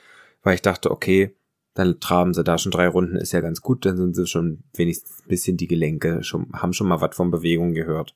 [0.44, 1.34] Weil ich dachte, okay,
[1.74, 4.62] dann traben sie da schon drei Runden, ist ja ganz gut, dann sind sie schon
[4.74, 8.14] wenigstens ein bisschen die Gelenke, schon, haben schon mal was von Bewegung gehört.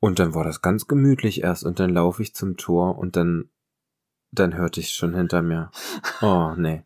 [0.00, 3.50] Und dann war das ganz gemütlich erst und dann laufe ich zum Tor und dann,
[4.30, 5.70] dann hörte ich schon hinter mir.
[6.22, 6.82] Oh, nee.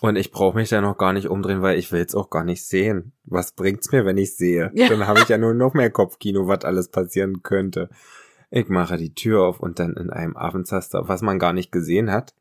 [0.00, 2.42] Und ich brauche mich da noch gar nicht umdrehen, weil ich will es auch gar
[2.42, 3.12] nicht sehen.
[3.24, 4.72] Was bringt's mir, wenn ich sehe?
[4.74, 4.88] Ja.
[4.88, 7.88] Dann habe ich ja nur noch mehr Kopfkino, was alles passieren könnte.
[8.50, 12.10] Ich mache die Tür auf und dann in einem Affenzaster, was man gar nicht gesehen
[12.10, 12.34] hat.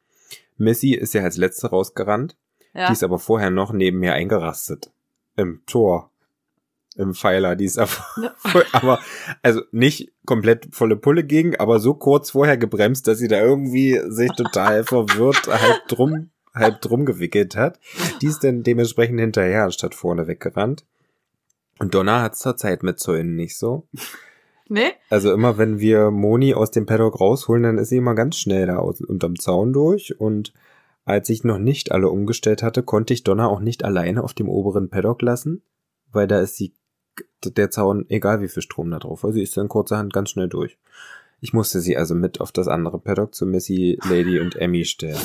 [0.58, 2.36] Missy ist ja als letzte rausgerannt.
[2.74, 2.88] Ja.
[2.88, 4.92] Die ist aber vorher noch neben mir eingerastet.
[5.36, 6.11] Im Tor.
[6.98, 7.56] Im Pfeiler.
[7.56, 7.92] Die ist aber,
[8.74, 9.00] aber,
[9.42, 14.00] also nicht komplett volle Pulle gegen, aber so kurz vorher gebremst, dass sie da irgendwie
[14.08, 17.80] sich total verwirrt halb drum, halb drum gewickelt hat.
[18.22, 20.86] Die ist dann dementsprechend hinterher anstatt vorne weggerannt.
[21.80, 23.88] Und Donna hat's zur Zeit mit Zäunen nicht so.
[24.68, 24.92] Nee?
[25.10, 28.68] Also immer wenn wir Moni aus dem Paddock rausholen, dann ist sie immer ganz schnell
[28.68, 30.54] da aus, unterm Zaun durch und
[31.04, 34.48] als ich noch nicht alle umgestellt hatte, konnte ich Donna auch nicht alleine auf dem
[34.48, 35.64] oberen Paddock lassen,
[36.12, 36.74] weil da ist sie,
[37.44, 40.48] der Zaun, egal wie viel Strom da drauf war, sie ist dann kurzerhand ganz schnell
[40.48, 40.78] durch.
[41.40, 45.22] Ich musste sie also mit auf das andere Paddock zu Missy, Lady und Emmy stellen.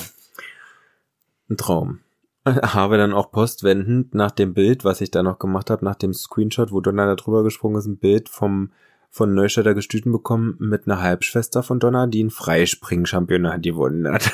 [1.51, 2.01] Ein Traum.
[2.47, 6.15] Habe dann auch postwendend nach dem Bild, was ich da noch gemacht habe, nach dem
[6.15, 8.71] Screenshot, wo Donna da drüber gesprungen ist, ein Bild vom
[9.17, 14.31] von Neustädter Gestüten bekommen mit einer Halbschwester von Donna, die ein Freispring-Championat gewonnen hat.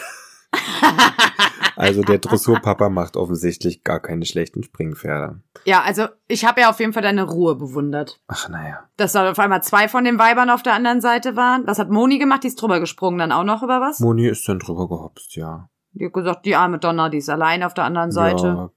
[1.82, 5.40] also der Dressurpapa macht offensichtlich gar keine schlechten Springpferde.
[5.64, 8.20] Ja, also ich habe ja auf jeden Fall deine Ruhe bewundert.
[8.28, 8.88] Ach naja.
[8.96, 11.66] Dass da auf einmal zwei von den Weibern auf der anderen Seite waren.
[11.66, 12.44] Was hat Moni gemacht?
[12.44, 14.00] Die ist drüber gesprungen dann auch noch über was?
[14.00, 15.68] Moni ist dann drüber gehopst, ja.
[15.92, 18.46] Die hat gesagt, die arme Donna, die ist allein auf der anderen Seite.
[18.46, 18.70] Ja.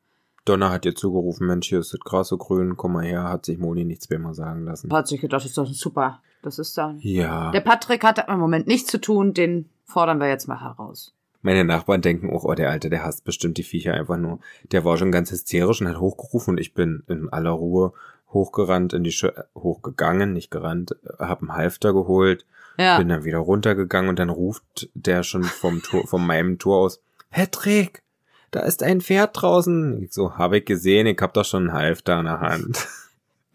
[0.44, 3.46] Donna hat ihr zugerufen, Mensch, hier ist das Gras so grün, komm mal her, hat
[3.46, 4.94] sich Moni nichts mehr mal sagen lassen.
[4.94, 6.22] Hat sich gedacht, das ist doch super.
[6.44, 7.00] Das ist dann.
[7.00, 7.50] Ja.
[7.52, 11.15] Der Patrick hat im Moment nichts zu tun, den fordern wir jetzt mal heraus.
[11.46, 14.40] Meine Nachbarn denken auch, oh, der Alte, der hasst bestimmt die Viecher einfach nur.
[14.72, 17.94] Der war schon ganz hysterisch und hat hochgerufen und ich bin in aller Ruhe
[18.34, 22.48] hochgerannt, in die Sch hochgegangen, nicht gerannt, hab einen Halfter geholt,
[22.80, 22.98] Ja.
[22.98, 27.00] bin dann wieder runtergegangen und dann ruft der schon vom Tor, von meinem Tor aus,
[27.30, 28.02] Patrick,
[28.50, 30.02] da ist ein Pferd draußen.
[30.02, 32.88] Ich so, habe ich gesehen, ich hab doch schon einen Halfter in der Hand.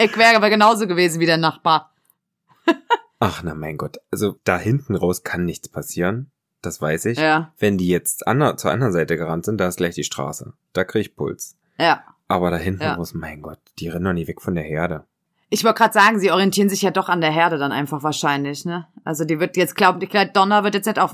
[0.02, 1.92] Ich wäre aber genauso gewesen wie der Nachbar.
[3.18, 3.98] Ach, na mein Gott.
[4.10, 6.30] Also da hinten raus kann nichts passieren.
[6.62, 7.18] Das weiß ich.
[7.18, 7.52] Ja.
[7.58, 10.52] Wenn die jetzt ander, zur anderen Seite gerannt sind, da ist gleich die Straße.
[10.72, 11.56] Da krieg ich Puls.
[11.78, 12.02] Ja.
[12.28, 12.94] Aber da hinten Ja.
[12.94, 15.04] raus, mein Gott, die rennen doch nie weg von der Herde.
[15.52, 18.64] Ich wollte gerade sagen, sie orientieren sich ja doch an der Herde dann einfach wahrscheinlich,
[18.64, 18.86] ne?
[19.02, 21.12] Also die wird jetzt glauben, ich glaube, Donner wird jetzt nicht auf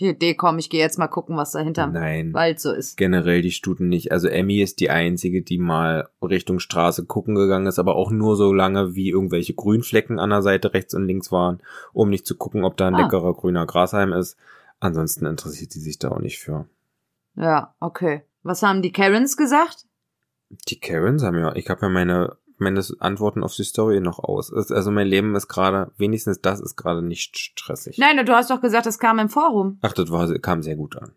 [0.00, 2.32] die Idee kommen, ich gehe jetzt mal gucken, was da hinterm Nein.
[2.32, 2.96] Wald so ist.
[2.96, 4.10] Generell die Stuten nicht.
[4.10, 8.36] Also Emmy ist die einzige, die mal Richtung Straße gucken gegangen ist, aber auch nur
[8.36, 11.60] so lange, wie irgendwelche Grünflecken an der Seite rechts und links waren,
[11.92, 13.02] um nicht zu gucken, ob da ein Ah.
[13.02, 14.38] leckerer grüner Grashalm ist.
[14.84, 16.68] Ansonsten interessiert sie sich da auch nicht für.
[17.36, 18.22] Ja, okay.
[18.42, 19.86] Was haben die Karens gesagt?
[20.68, 24.52] Die Karens haben ja, ich habe ja meine, meine Antworten auf die Story noch aus.
[24.52, 27.96] Also mein Leben ist gerade, wenigstens das ist gerade nicht stressig.
[27.96, 29.78] Nein, du hast doch gesagt, es kam im Forum.
[29.80, 31.12] Ach, das war, kam sehr gut an.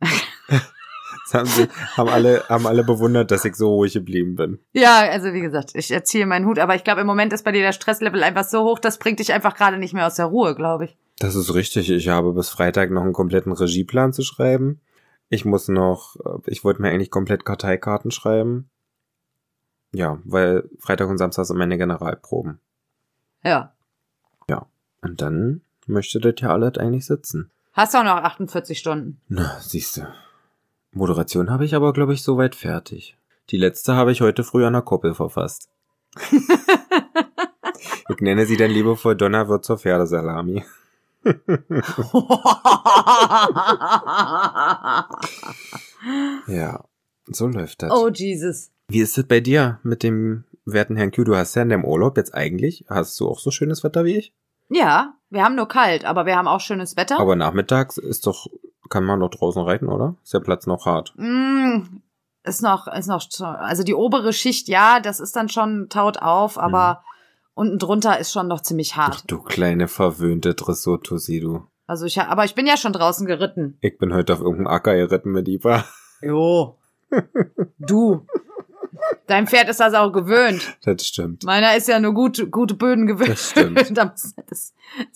[0.00, 4.58] Das haben, sie, haben, alle, haben alle bewundert, dass ich so ruhig geblieben bin.
[4.72, 7.52] Ja, also wie gesagt, ich erziehe meinen Hut, aber ich glaube, im Moment ist bei
[7.52, 10.26] dir der Stresslevel einfach so hoch, das bringt dich einfach gerade nicht mehr aus der
[10.26, 10.96] Ruhe, glaube ich.
[11.18, 11.90] Das ist richtig.
[11.90, 14.80] Ich habe bis Freitag noch einen kompletten Regieplan zu schreiben.
[15.28, 18.70] Ich muss noch, ich wollte mir eigentlich komplett Karteikarten schreiben.
[19.92, 22.60] Ja, weil Freitag und Samstag sind meine Generalproben.
[23.42, 23.72] Ja.
[24.48, 24.66] Ja.
[25.02, 27.50] Und dann möchte das ja alles eigentlich sitzen.
[27.72, 29.20] Hast du auch noch 48 Stunden?
[29.28, 30.12] Na, siehste.
[30.92, 33.16] Moderation habe ich aber, glaube ich, soweit fertig.
[33.50, 35.70] Die letzte habe ich heute früh an der Koppel verfasst.
[38.08, 40.64] ich nenne sie dann liebevoll Donnerwirt zur Pferdesalami.
[46.46, 46.84] ja,
[47.26, 47.92] so läuft das.
[47.92, 48.70] oh Jesus.
[48.88, 51.24] Wie ist es bei dir mit dem werten Herrn Q?
[51.24, 54.16] Du hast ja in dem Urlaub jetzt eigentlich, hast du auch so schönes Wetter wie
[54.16, 54.32] ich?
[54.70, 57.18] Ja, wir haben nur kalt, aber wir haben auch schönes Wetter.
[57.18, 58.46] Aber nachmittags ist doch,
[58.88, 60.16] kann man doch draußen reiten, oder?
[60.22, 61.14] Ist der Platz noch hart?
[61.16, 62.00] Mm,
[62.44, 66.58] ist noch, ist noch, also die obere Schicht, ja, das ist dann schon taut auf,
[66.58, 67.02] aber
[67.58, 69.24] unten drunter ist schon noch ziemlich Ach, hart.
[69.26, 71.66] du kleine verwöhnte Dressur-Tussi, du.
[71.86, 73.76] Also ich, aber ich bin ja schon draußen geritten.
[73.80, 75.84] Ich bin heute auf irgendeinem Acker geritten mit Iva.
[76.22, 76.78] Jo.
[77.78, 78.26] Du.
[79.26, 80.76] Dein Pferd ist das auch gewöhnt.
[80.84, 81.44] Das stimmt.
[81.44, 83.30] Meiner ist ja nur gut, gute Böden gewöhnt.
[83.30, 83.90] Das stimmt.
[83.96, 84.37] Da muss- das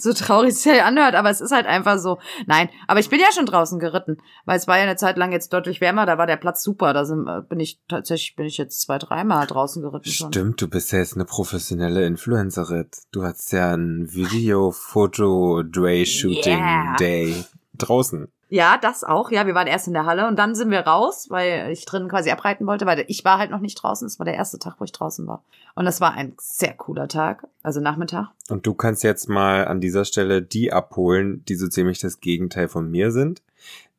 [0.03, 2.19] so traurig sich anhört, aber es ist halt einfach so.
[2.47, 5.33] Nein, aber ich bin ja schon draußen geritten, weil es war ja eine Zeit lang
[5.33, 6.93] jetzt deutlich wärmer, da war der Platz super.
[6.93, 10.33] Da sind, äh, bin ich tatsächlich bin ich jetzt zwei, dreimal draußen geritten schon.
[10.33, 12.89] Stimmt, du bist ja jetzt eine professionelle Influencerin.
[13.13, 16.97] Du hast ja ein Video-Foto-Dray-Shooting Yeah.
[16.99, 18.32] Day draußen.
[18.53, 19.31] Ja, das auch.
[19.31, 22.11] Ja, wir waren erst in der Halle und dann sind wir raus, weil ich drinnen
[22.11, 24.07] quasi abreiten wollte, weil ich war halt noch nicht draußen.
[24.07, 25.43] Es war der erste Tag, wo ich draußen war.
[25.75, 28.29] Und das war ein sehr cooler Tag, also Nachmittag.
[28.51, 32.69] Und du kannst jetzt mal an dieser Stelle die abholen, die so ziemlich das Gegenteil
[32.69, 33.41] von mir sind,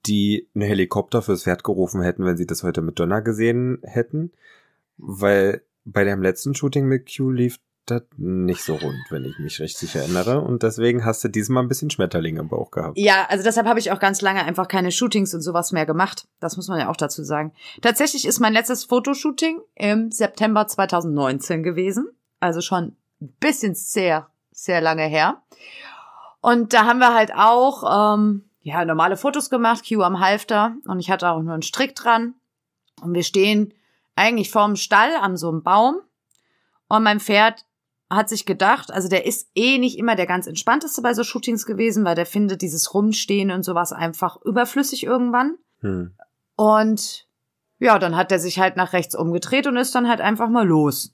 [0.05, 4.33] die einen Helikopter fürs Pferd gerufen hätten, wenn sie das heute mit Donner gesehen hätten.
[4.97, 9.59] Weil bei dem letzten Shooting mit Q lief das nicht so rund, wenn ich mich
[9.59, 10.41] richtig erinnere.
[10.41, 12.97] Und deswegen hast du diesmal ein bisschen Schmetterling im Bauch gehabt.
[12.97, 16.27] Ja, also deshalb habe ich auch ganz lange einfach keine Shootings und sowas mehr gemacht.
[16.39, 17.53] Das muss man ja auch dazu sagen.
[17.81, 22.09] Tatsächlich ist mein letztes Fotoshooting im September 2019 gewesen.
[22.39, 25.41] Also schon ein bisschen sehr, sehr lange her.
[26.41, 30.75] Und da haben wir halt auch ähm, ja normale Fotos gemacht, Q am Halfter.
[30.87, 32.35] Und ich hatte auch nur einen Strick dran.
[33.01, 33.73] Und wir stehen
[34.15, 35.97] eigentlich vorm Stall an so einem Baum.
[36.87, 37.65] Und mein Pferd
[38.09, 41.65] hat sich gedacht, also der ist eh nicht immer der ganz entspannteste bei so Shootings
[41.65, 45.55] gewesen, weil der findet dieses Rumstehen und sowas einfach überflüssig irgendwann.
[45.79, 46.13] Hm.
[46.55, 47.27] Und
[47.79, 50.67] ja, dann hat er sich halt nach rechts umgedreht und ist dann halt einfach mal
[50.67, 51.13] los.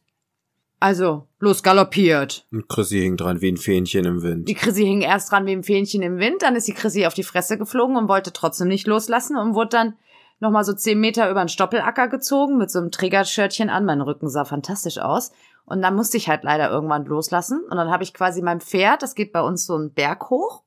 [0.82, 2.46] Also, los galoppiert.
[2.52, 4.48] Und Chrissy hing dran wie ein Fähnchen im Wind.
[4.48, 7.14] Die Chrissy hing erst dran wie ein Fähnchen im Wind, dann ist die Chrissy auf
[7.14, 9.94] die Fresse geflogen und wollte trotzdem nicht loslassen und wurde dann
[10.40, 13.84] nochmal so zehn Meter über einen Stoppelacker gezogen mit so einem Trägershirtchen an.
[13.84, 15.32] Mein Rücken sah fantastisch aus.
[15.70, 17.62] Und dann musste ich halt leider irgendwann loslassen.
[17.70, 20.64] Und dann habe ich quasi mein Pferd, das geht bei uns so einen Berg hoch.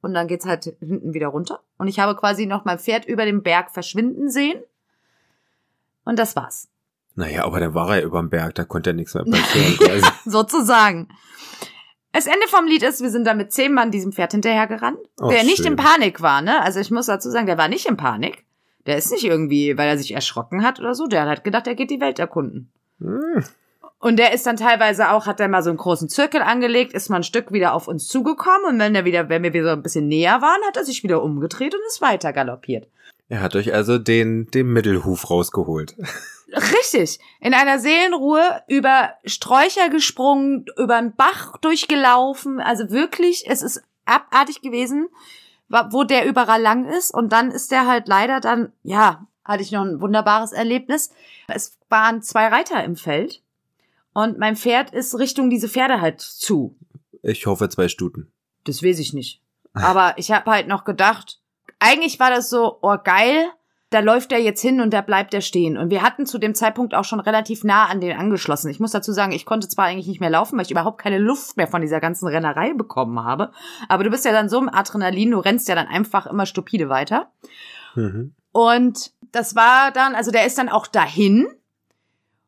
[0.00, 1.60] Und dann geht's halt hinten wieder runter.
[1.78, 4.62] Und ich habe quasi noch mein Pferd über dem Berg verschwinden sehen.
[6.04, 6.68] Und das war's.
[7.16, 10.02] Naja, aber dann war er überm Berg, da konnte ja nichts mehr passieren.
[10.24, 11.08] sozusagen.
[12.12, 15.30] Das Ende vom Lied ist, wir sind da mit zehn Mann diesem Pferd hinterhergerannt, Oh,
[15.30, 15.72] der nicht schön.
[15.72, 16.62] in Panik war, ne?
[16.62, 18.44] Also ich muss dazu sagen, der war nicht in Panik.
[18.86, 21.06] Der ist nicht irgendwie, weil er sich erschrocken hat oder so.
[21.06, 22.70] Der hat halt gedacht, er geht die Welt erkunden.
[23.00, 23.42] Hm.
[24.04, 27.08] Und der ist dann teilweise auch, hat er mal so einen großen Zirkel angelegt, ist
[27.08, 29.82] mal ein Stück wieder auf uns zugekommen und wenn er wieder, wenn wir wieder ein
[29.82, 32.86] bisschen näher waren, hat er sich wieder umgedreht und ist weiter galoppiert.
[33.30, 35.96] Er hat euch also den, den Mittelhuf rausgeholt.
[36.52, 37.18] Richtig.
[37.40, 42.60] In einer Seelenruhe über Sträucher gesprungen, über einen Bach durchgelaufen.
[42.60, 45.08] Also wirklich, es ist abartig gewesen,
[45.68, 47.10] wo der überall lang ist.
[47.10, 51.10] Und dann ist der halt leider dann, ja, hatte ich noch ein wunderbares Erlebnis.
[51.48, 53.40] Es waren zwei Reiter im Feld.
[54.14, 56.76] Und mein Pferd ist Richtung diese Pferde halt zu.
[57.22, 58.32] Ich hoffe zwei Stuten.
[58.64, 59.42] Das weiß ich nicht.
[59.74, 61.40] Aber ich habe halt noch gedacht,
[61.80, 63.48] eigentlich war das so, oh geil,
[63.90, 65.76] da läuft er jetzt hin und da bleibt er stehen.
[65.76, 68.70] Und wir hatten zu dem Zeitpunkt auch schon relativ nah an den angeschlossen.
[68.70, 71.18] Ich muss dazu sagen, ich konnte zwar eigentlich nicht mehr laufen, weil ich überhaupt keine
[71.18, 73.50] Luft mehr von dieser ganzen Rennerei bekommen habe.
[73.88, 76.88] Aber du bist ja dann so im Adrenalin, du rennst ja dann einfach immer stupide
[76.88, 77.30] weiter.
[77.94, 78.34] Mhm.
[78.52, 81.46] Und das war dann, also der ist dann auch dahin.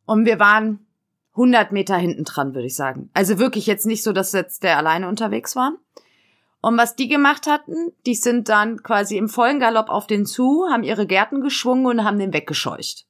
[0.05, 0.86] Und wir waren
[1.37, 3.11] 100 Meter hinten dran, würde ich sagen.
[3.13, 5.77] Also wirklich jetzt nicht so, dass jetzt der alleine unterwegs waren.
[6.61, 10.67] Und was die gemacht hatten, die sind dann quasi im vollen Galopp auf den zu,
[10.71, 13.07] haben ihre Gärten geschwungen und haben den weggescheucht.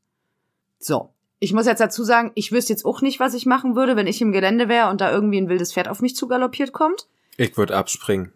[0.79, 1.11] So.
[1.39, 4.07] Ich muss jetzt dazu sagen, ich wüsste jetzt auch nicht, was ich machen würde, wenn
[4.07, 7.09] ich im Gelände wäre und da irgendwie ein wildes Pferd auf mich zugaloppiert kommt.
[7.37, 8.33] Ich würde abspringen.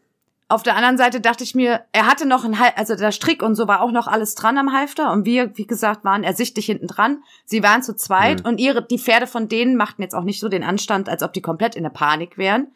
[0.51, 3.55] Auf der anderen Seite dachte ich mir, er hatte noch ein also der Strick und
[3.55, 6.89] so war auch noch alles dran am Halfter und wir, wie gesagt, waren ersichtlich hinten
[6.89, 7.23] dran.
[7.45, 8.47] Sie waren zu zweit Mhm.
[8.47, 11.33] und ihre, die Pferde von denen machten jetzt auch nicht so den Anstand, als ob
[11.33, 12.67] die komplett in der Panik wären.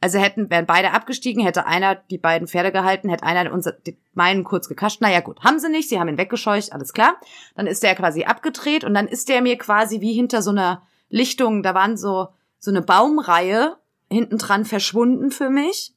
[0.00, 3.74] Also hätten, wären beide abgestiegen, hätte einer die beiden Pferde gehalten, hätte einer unser,
[4.14, 5.00] meinen kurz gekascht.
[5.00, 7.16] Naja, gut, haben sie nicht, sie haben ihn weggescheucht, alles klar.
[7.56, 10.82] Dann ist der quasi abgedreht und dann ist der mir quasi wie hinter so einer
[11.08, 12.28] Lichtung, da waren so,
[12.60, 15.92] so eine Baumreihe hinten dran verschwunden für mich.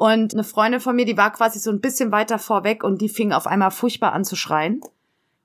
[0.00, 3.10] Und eine Freundin von mir, die war quasi so ein bisschen weiter vorweg und die
[3.10, 4.80] fing auf einmal furchtbar an zu schreien.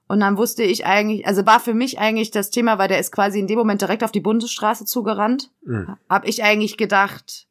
[0.07, 3.11] Und dann wusste ich eigentlich, also war für mich eigentlich das Thema, weil der ist
[3.11, 5.97] quasi in dem Moment direkt auf die Bundesstraße zugerannt, Mhm.
[6.09, 7.47] habe ich eigentlich gedacht,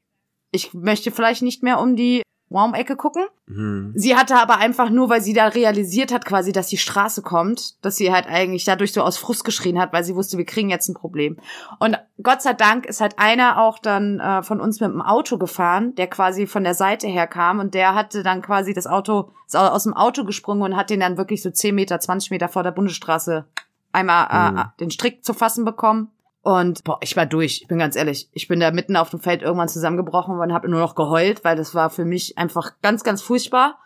[0.51, 2.23] ich möchte vielleicht nicht mehr um die
[2.55, 3.25] Raumecke gucken.
[3.47, 3.93] Mhm.
[3.95, 7.85] Sie hatte aber einfach nur, weil sie da realisiert hat quasi, dass die Straße kommt,
[7.85, 10.71] dass sie halt eigentlich dadurch so aus Frust geschrien hat, weil sie wusste, wir kriegen
[10.71, 11.37] jetzt ein Problem.
[11.81, 15.37] Und Gott sei Dank ist halt einer auch dann äh, von uns mit dem Auto
[15.38, 19.31] gefahren, der quasi von der Seite her kam und der hatte dann quasi das Auto,
[19.47, 22.31] ist au- aus dem Auto gesprungen und hat den dann wirklich so 10 Meter, 20
[22.31, 23.45] Meter vor der Bundesstraße
[23.93, 24.62] einmal äh, Mhm.
[24.81, 26.11] den Strick zu fassen bekommen.
[26.45, 28.29] Und boah, ich war durch, ich bin ganz ehrlich.
[28.33, 31.57] Ich bin da mitten auf dem Feld irgendwann zusammengebrochen und habe nur noch geheult, weil
[31.57, 33.79] das war für mich einfach ganz, ganz furchtbar.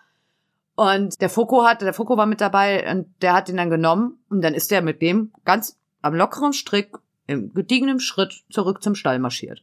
[0.74, 4.18] Und der Foko hatte, der Foko war mit dabei und der hat ihn dann genommen
[4.28, 6.96] und dann ist der mit dem ganz am lockeren Strick
[7.28, 9.62] im gediegenen Schritt zurück zum Stall marschiert.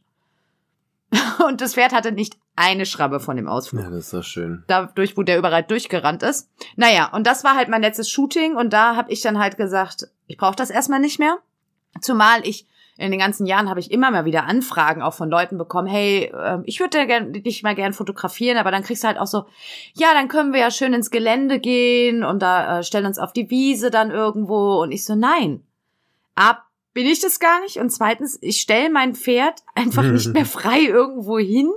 [1.46, 4.64] Und das Pferd hatte nicht eine Schramme von dem Ausflug Ja, das ist doch schön.
[4.66, 6.48] dadurch, wo der überall durchgerannt ist.
[6.76, 10.08] Naja, und das war halt mein letztes Shooting und da habe ich dann halt gesagt,
[10.26, 11.38] ich brauche das erstmal nicht mehr.
[12.00, 12.66] Zumal ich
[12.98, 16.32] in den ganzen Jahren habe ich immer mal wieder Anfragen auch von Leuten bekommen, hey,
[16.34, 17.06] ähm, ich würde
[17.40, 19.44] dich mal gern fotografieren, aber dann kriegst du halt auch so,
[19.94, 23.32] ja, dann können wir ja schön ins Gelände gehen und da äh, stellen uns auf
[23.32, 25.62] die Wiese dann irgendwo und ich so, nein,
[26.34, 26.62] ab
[26.94, 30.80] bin ich das gar nicht und zweitens, ich stelle mein Pferd einfach nicht mehr frei
[30.80, 31.70] irgendwo hin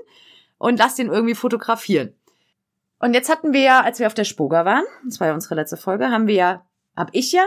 [0.57, 2.13] und lass den irgendwie fotografieren.
[2.99, 5.55] Und jetzt hatten wir ja, als wir auf der Spoga waren, das war ja unsere
[5.55, 7.43] letzte Folge, haben wir ja, hab ich ja,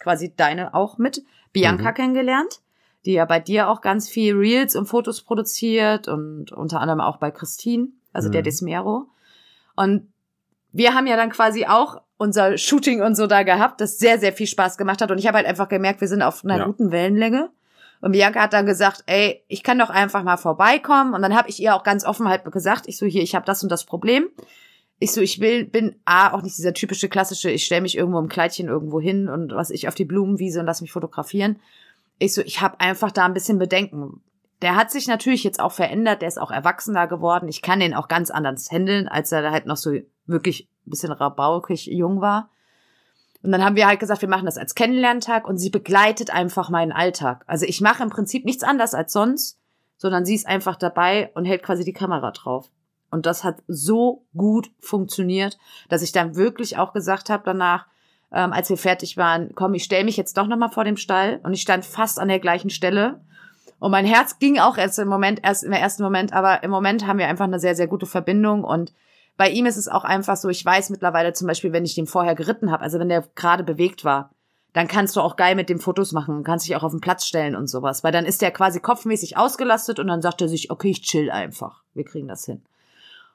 [0.00, 1.94] quasi deine auch mit, Bianca Mhm.
[1.94, 2.61] kennengelernt,
[3.04, 7.16] die ja bei dir auch ganz viel Reels und Fotos produziert und unter anderem auch
[7.16, 8.44] bei Christine, also der Mhm.
[8.44, 9.06] Desmero.
[9.76, 10.12] Und
[10.72, 14.32] wir haben ja dann quasi auch unser Shooting und so da gehabt, das sehr, sehr
[14.32, 15.10] viel Spaß gemacht hat.
[15.10, 16.64] Und ich habe halt einfach gemerkt, wir sind auf einer Ja.
[16.66, 17.50] guten Wellenlänge.
[18.00, 21.14] Und Bianca hat dann gesagt, ey, ich kann doch einfach mal vorbeikommen.
[21.14, 23.44] Und dann habe ich ihr auch ganz offen halt gesagt, ich so, hier, ich habe
[23.46, 24.28] das und das Problem.
[24.98, 28.18] Ich so, ich will, bin A, auch nicht dieser typische klassische, ich stelle mich irgendwo
[28.20, 31.56] im Kleidchen irgendwo hin und was ich auf die Blumenwiese und lass mich fotografieren.
[32.22, 34.22] Ich so, ich habe einfach da ein bisschen Bedenken.
[34.62, 37.48] Der hat sich natürlich jetzt auch verändert, der ist auch erwachsener geworden.
[37.48, 39.90] Ich kann den auch ganz anders handeln, als er da halt noch so
[40.26, 42.48] wirklich ein bisschen rabaukig jung war.
[43.42, 46.70] Und dann haben wir halt gesagt, wir machen das als Kennenlerntag und sie begleitet einfach
[46.70, 47.42] meinen Alltag.
[47.48, 49.58] Also ich mache im Prinzip nichts anders als sonst,
[49.96, 52.70] sondern sie ist einfach dabei und hält quasi die Kamera drauf.
[53.10, 55.58] Und das hat so gut funktioniert,
[55.88, 57.86] dass ich dann wirklich auch gesagt habe danach,
[58.32, 61.40] ähm, als wir fertig waren, komm, ich stelle mich jetzt doch nochmal vor dem Stall.
[61.42, 63.20] Und ich stand fast an der gleichen Stelle.
[63.78, 67.06] Und mein Herz ging auch erst im Moment, erst im ersten Moment, aber im Moment
[67.06, 68.64] haben wir einfach eine sehr, sehr gute Verbindung.
[68.64, 68.92] Und
[69.36, 72.06] bei ihm ist es auch einfach so, ich weiß mittlerweile zum Beispiel, wenn ich den
[72.06, 74.30] vorher geritten habe, also wenn der gerade bewegt war,
[74.72, 77.26] dann kannst du auch geil mit dem Fotos machen, kannst dich auch auf den Platz
[77.26, 80.70] stellen und sowas, weil dann ist der quasi kopfmäßig ausgelastet und dann sagt er sich,
[80.70, 82.62] okay, ich chill einfach, wir kriegen das hin.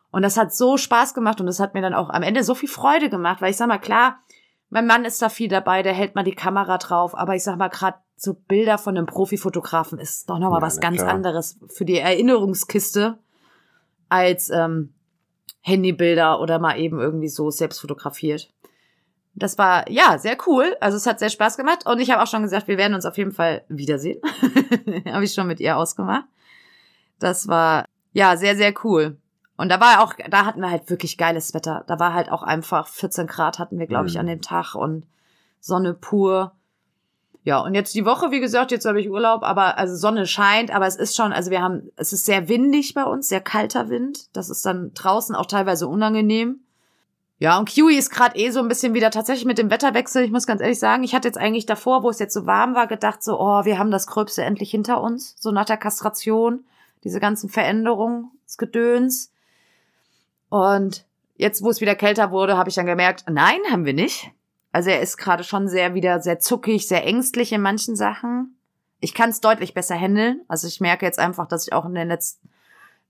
[0.10, 2.56] Und das hat so Spaß gemacht und das hat mir dann auch am Ende so
[2.56, 4.20] viel Freude gemacht, weil ich sag mal, klar,
[4.70, 7.58] mein Mann ist da viel dabei, der hält mal die Kamera drauf, aber ich sag
[7.58, 11.14] mal, gerade so Bilder von einem Profifotografen ist doch nochmal Ja, was ganz klar.
[11.14, 13.18] anderes für die Erinnerungskiste
[14.10, 14.94] als ähm,
[15.62, 18.52] Handybilder oder mal eben irgendwie so selbst fotografiert.
[19.36, 20.76] Das war ja sehr cool.
[20.82, 23.06] Also es hat sehr Spaß gemacht und ich habe auch schon gesagt, wir werden uns
[23.06, 24.20] auf jeden Fall wiedersehen.
[25.06, 26.26] habe ich schon mit ihr ausgemacht.
[27.20, 29.18] Das war ja sehr sehr cool.
[29.58, 31.84] Und da war auch, da hatten wir halt wirklich geiles Wetter.
[31.88, 34.20] Da war halt auch einfach 14 Grad hatten wir, glaube ich, Mhm.
[34.22, 35.06] an dem Tag und
[35.60, 36.54] Sonne pur.
[37.44, 40.70] Ja, und jetzt die Woche, wie gesagt, jetzt habe ich Urlaub, aber also Sonne scheint,
[40.70, 43.90] aber es ist schon, also wir haben, es ist sehr windig bei uns, sehr kalter
[43.90, 44.36] Wind.
[44.36, 46.60] Das ist dann draußen auch teilweise unangenehm.
[47.40, 50.24] Ja, und Kiwi ist gerade eh so ein bisschen wieder tatsächlich mit dem Wetterwechsel.
[50.24, 52.76] Ich muss ganz ehrlich sagen, ich hatte jetzt eigentlich davor, wo es jetzt so warm
[52.76, 55.36] war, gedacht so, oh, wir haben das Gröbste endlich hinter uns.
[55.38, 56.66] So nach der Kastration,
[57.04, 59.32] diese ganzen Veränderungen, das Gedöns.
[60.50, 64.32] Und jetzt, wo es wieder kälter wurde, habe ich dann gemerkt, nein, haben wir nicht.
[64.72, 68.58] Also er ist gerade schon sehr wieder sehr zuckig, sehr ängstlich in manchen Sachen.
[69.00, 70.42] Ich kann es deutlich besser handeln.
[70.48, 72.48] Also ich merke jetzt einfach, dass ich auch in den letzten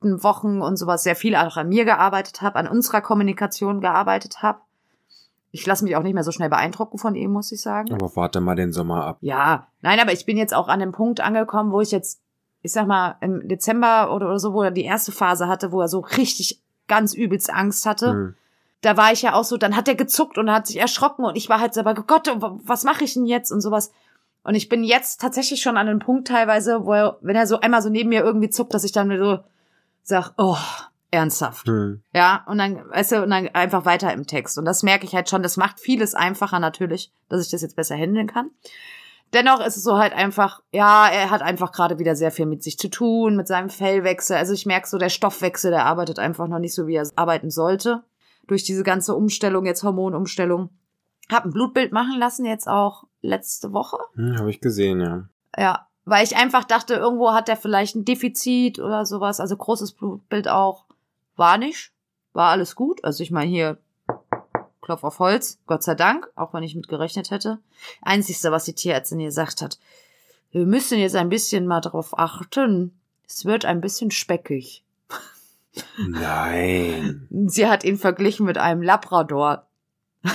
[0.02, 4.60] Wochen und sowas sehr viel auch an mir gearbeitet habe, an unserer Kommunikation gearbeitet habe.
[5.52, 7.94] Ich lasse mich auch nicht mehr so schnell beeindrucken von ihm, muss ich sagen.
[7.94, 9.18] Aber warte mal den Sommer ab.
[9.22, 12.22] Ja, nein, aber ich bin jetzt auch an dem Punkt angekommen, wo ich jetzt,
[12.62, 15.82] ich sag mal, im Dezember oder, oder so, wo er die erste Phase hatte, wo
[15.82, 18.12] er so richtig ganz übelst Angst hatte.
[18.12, 18.36] Hm.
[18.82, 21.36] Da war ich ja auch so, dann hat er gezuckt und hat sich erschrocken und
[21.36, 23.92] ich war halt selber, Gott, was mache ich denn jetzt und sowas.
[24.44, 27.60] Und ich bin jetzt tatsächlich schon an einem Punkt teilweise, wo er, wenn er so
[27.60, 29.40] einmal so neben mir irgendwie zuckt, dass ich dann so
[30.04, 30.58] sag, oh,
[31.12, 31.68] ernsthaft.
[31.68, 32.02] Hm.
[32.14, 34.58] Ja, und dann, weißt du, und dann einfach weiter im Text.
[34.58, 37.76] Und das merke ich halt schon, das macht vieles einfacher natürlich, dass ich das jetzt
[37.76, 38.52] besser handeln kann.
[39.34, 42.64] Dennoch ist es so halt einfach, ja, er hat einfach gerade wieder sehr viel mit
[42.64, 44.38] sich zu tun, mit seinem Fellwechsel.
[44.38, 47.50] Also ich merke so, der Stoffwechsel, der arbeitet einfach noch nicht so, wie er arbeiten
[47.50, 48.04] sollte.
[48.48, 50.70] Durch diese ganze Umstellung, jetzt Hormonumstellung.
[51.30, 53.98] Hab ein Blutbild machen lassen, jetzt auch letzte Woche.
[54.14, 55.28] Hm, Habe ich gesehen, ja.
[55.58, 59.42] Ja, weil ich einfach dachte, irgendwo hat er vielleicht ein Defizit oder sowas.
[59.42, 60.86] Also großes Blutbild auch.
[61.36, 61.92] War nicht.
[62.32, 63.04] War alles gut.
[63.04, 63.78] Also ich meine hier
[64.88, 67.60] Klopf auf Holz, Gott sei Dank, auch wenn ich mit gerechnet hätte.
[68.02, 69.80] Einzigste, was die Tierärztin gesagt hat,
[70.52, 72.98] wir müssen jetzt ein bisschen mal drauf achten.
[73.28, 74.86] Es wird ein bisschen speckig.
[75.98, 77.28] Nein.
[77.48, 79.68] Sie hat ihn verglichen mit einem Labrador.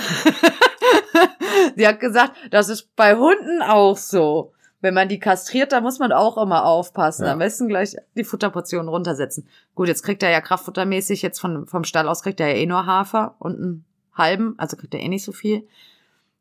[1.75, 4.53] Sie hat gesagt, das ist bei Hunden auch so.
[4.81, 7.25] Wenn man die kastriert, da muss man auch immer aufpassen.
[7.25, 7.31] Ja.
[7.31, 9.47] Am besten gleich die Futterportionen runtersetzen.
[9.73, 12.67] Gut, jetzt kriegt er ja kraftfuttermäßig, jetzt von, vom Stall aus kriegt er ja eh
[12.67, 15.67] nur Hafer und einen halben, also kriegt er eh nicht so viel.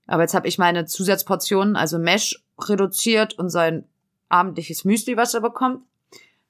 [0.07, 3.85] Aber jetzt habe ich meine Zusatzportionen, also Mesh reduziert und sein
[4.29, 5.83] abendliches Müsli, was er bekommt,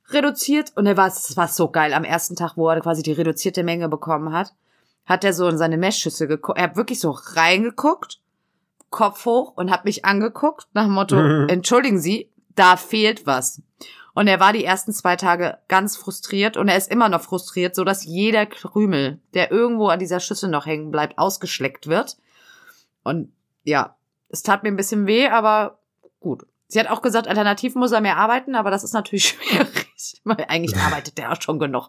[0.09, 0.73] reduziert.
[0.77, 1.95] Und er war, das war so geil.
[1.95, 4.53] Am ersten Tag, wo er quasi die reduzierte Menge bekommen hat,
[5.05, 6.59] hat er so in seine Meshschüssel geguckt.
[6.59, 8.21] Er hat wirklich so reingeguckt,
[8.91, 11.17] Kopf hoch und hat mich angeguckt nach dem Motto,
[11.49, 13.63] entschuldigen Sie, da fehlt was.
[14.15, 17.75] Und er war die ersten zwei Tage ganz frustriert und er ist immer noch frustriert,
[17.75, 22.19] so dass jeder Krümel, der irgendwo an dieser Schüssel noch hängen bleibt, ausgeschleckt wird.
[23.03, 23.33] Und
[23.65, 23.97] ja,
[24.29, 25.79] es tat mir ein bisschen weh, aber
[26.21, 26.45] gut.
[26.69, 30.45] Sie hat auch gesagt, alternativ muss er mehr arbeiten, aber das ist natürlich schwierig, weil
[30.49, 31.89] eigentlich arbeitet der auch schon genug.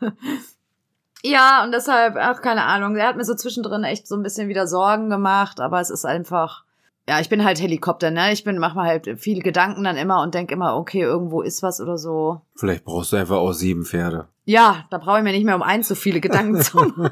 [1.22, 4.48] ja, und deshalb, ach, keine Ahnung, er hat mir so zwischendrin echt so ein bisschen
[4.48, 6.64] wieder Sorgen gemacht, aber es ist einfach,
[7.08, 8.32] ja, ich bin halt Helikopter, ne?
[8.32, 11.62] Ich bin, mach mir halt viele Gedanken dann immer und denk immer, okay, irgendwo ist
[11.62, 12.42] was oder so.
[12.54, 14.28] Vielleicht brauchst du einfach auch sieben Pferde.
[14.44, 17.10] Ja, da brauche ich mir nicht mehr um eins so viele Gedanken zu machen.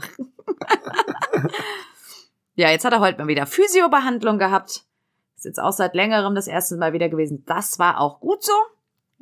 [2.54, 4.84] ja, jetzt hat er heute mal wieder Physiobehandlung gehabt.
[5.36, 7.44] Ist jetzt auch seit längerem das erste Mal wieder gewesen.
[7.46, 8.52] Das war auch gut so.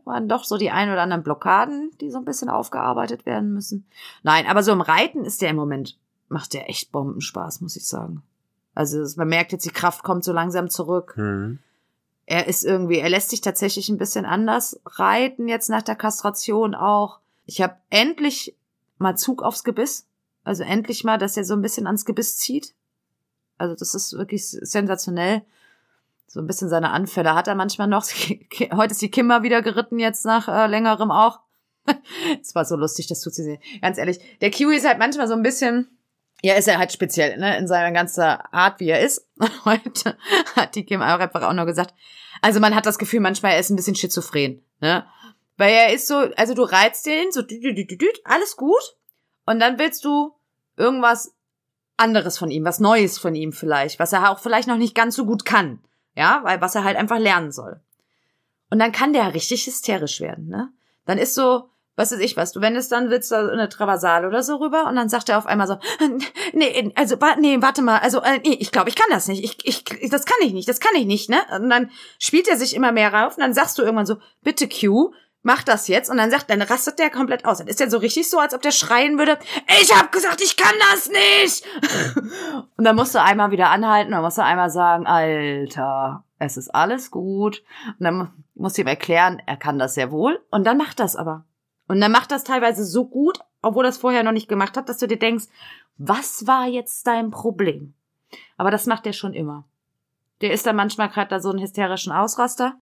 [0.04, 3.86] Waren doch so die ein oder anderen Blockaden, die so ein bisschen aufgearbeitet werden müssen.
[4.22, 5.98] Nein, aber so im Reiten ist der im Moment,
[6.28, 8.22] macht der echt Bombenspaß, muss ich sagen.
[8.78, 11.14] Also man merkt jetzt, die Kraft kommt so langsam zurück.
[11.16, 11.58] Hm.
[12.26, 16.76] Er ist irgendwie, er lässt sich tatsächlich ein bisschen anders reiten jetzt nach der Kastration
[16.76, 17.18] auch.
[17.44, 18.54] Ich habe endlich
[18.98, 20.06] mal Zug aufs Gebiss.
[20.44, 22.72] Also endlich mal, dass er so ein bisschen ans Gebiss zieht.
[23.56, 25.42] Also das ist wirklich sensationell.
[26.28, 28.04] So ein bisschen seine Anfälle hat er manchmal noch.
[28.72, 31.40] Heute ist die Kim mal wieder geritten, jetzt nach äh, längerem auch.
[32.40, 33.58] Es war so lustig, das tut sie sehen.
[33.82, 35.97] Ganz ehrlich, der Kiwi ist halt manchmal so ein bisschen,
[36.42, 39.26] ja, ist er halt speziell, ne, in seiner ganzen Art, wie er ist.
[39.64, 40.16] Heute
[40.54, 41.94] hat die Kim einfach auch nur gesagt,
[42.42, 45.04] also man hat das Gefühl, manchmal er ist ein bisschen schizophren, ne?
[45.56, 48.96] Weil er ist so, also du reizt den so, dü- dü- dü- dü- alles gut.
[49.44, 50.36] Und dann willst du
[50.76, 51.34] irgendwas
[51.96, 55.16] anderes von ihm, was Neues von ihm vielleicht, was er auch vielleicht noch nicht ganz
[55.16, 55.80] so gut kann.
[56.14, 57.80] Ja, weil was er halt einfach lernen soll.
[58.70, 60.70] Und dann kann der richtig hysterisch werden, ne?
[61.06, 64.42] Dann ist so, was weiß ich was, du wendest dann, willst da eine Traversale oder
[64.42, 65.76] so rüber und dann sagt er auf einmal so,
[66.52, 69.58] nee, also, nee, warte mal, also, äh, nee, ich glaube, ich kann das nicht, ich,
[69.66, 71.38] ich, das kann ich nicht, das kann ich nicht, ne?
[71.54, 74.68] Und dann spielt er sich immer mehr rauf und dann sagst du irgendwann so, bitte
[74.68, 77.58] Q, mach das jetzt und dann sagt, dann rastet der komplett aus.
[77.58, 79.38] Dann ist der so richtig so, als ob der schreien würde,
[79.80, 81.64] ich hab gesagt, ich kann das nicht!
[82.76, 86.74] und dann musst du einmal wieder anhalten dann musst du einmal sagen, Alter, es ist
[86.74, 87.62] alles gut.
[87.98, 91.00] Und dann mu- musst du ihm erklären, er kann das sehr wohl und dann macht
[91.00, 91.44] das aber.
[91.88, 94.98] Und dann macht das teilweise so gut, obwohl es vorher noch nicht gemacht hat, dass
[94.98, 95.46] du dir denkst,
[95.96, 97.94] was war jetzt dein Problem?
[98.56, 99.64] Aber das macht er schon immer.
[100.40, 102.78] Der ist dann manchmal gerade da so einen hysterischen Ausraster.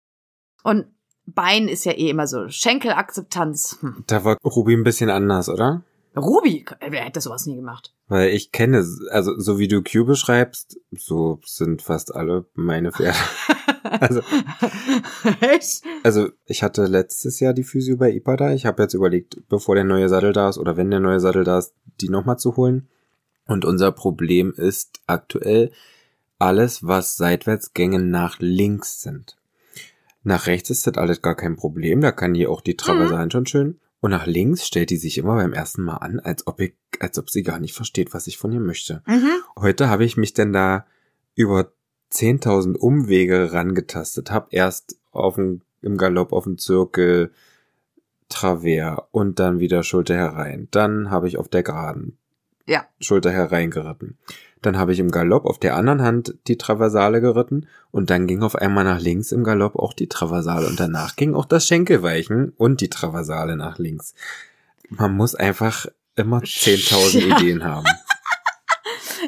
[0.62, 0.86] Und
[1.34, 3.78] Bein ist ja eh immer so Schenkelakzeptanz.
[3.80, 4.04] Hm.
[4.06, 5.82] Da war Ruby ein bisschen anders, oder?
[6.16, 7.94] Ruby, wer hätte sowas nie gemacht?
[8.08, 13.16] Weil ich kenne, also so wie du Q beschreibst, so sind fast alle meine Pferde.
[13.82, 14.20] Also,
[15.40, 15.82] Echt?
[16.02, 18.52] also ich hatte letztes Jahr die Physio bei Ipada.
[18.52, 21.44] Ich habe jetzt überlegt, bevor der neue Sattel da ist oder wenn der neue Sattel
[21.44, 22.88] da ist, die nochmal zu holen.
[23.46, 25.72] Und unser Problem ist aktuell
[26.38, 29.36] alles, was Seitwärtsgänge nach links sind.
[30.22, 32.00] Nach rechts ist das alles gar kein Problem.
[32.00, 33.80] Da kann die auch die Traversalen schon schön.
[34.00, 37.18] Und nach links stellt die sich immer beim ersten Mal an, als ob ich, als
[37.18, 39.02] ob sie gar nicht versteht, was ich von ihr möchte.
[39.06, 39.30] Mhm.
[39.58, 40.86] Heute habe ich mich denn da
[41.34, 41.72] über
[42.12, 47.30] 10.000 Umwege rangetastet, habe erst auf dem, im Galopp auf dem Zirkel
[48.28, 50.68] Travers und dann wieder Schulter herein.
[50.70, 52.16] Dann habe ich auf der Geraden
[52.66, 52.84] Ja.
[53.00, 54.18] Schulter hereingeritten.
[54.62, 58.42] Dann habe ich im Galopp auf der anderen Hand die Traversale geritten und dann ging
[58.42, 62.52] auf einmal nach links im Galopp auch die Traversale und danach ging auch das Schenkelweichen
[62.56, 64.14] und die Traversale nach links.
[64.90, 67.36] Man muss einfach immer 10.000 Ja.
[67.38, 67.86] Ideen haben.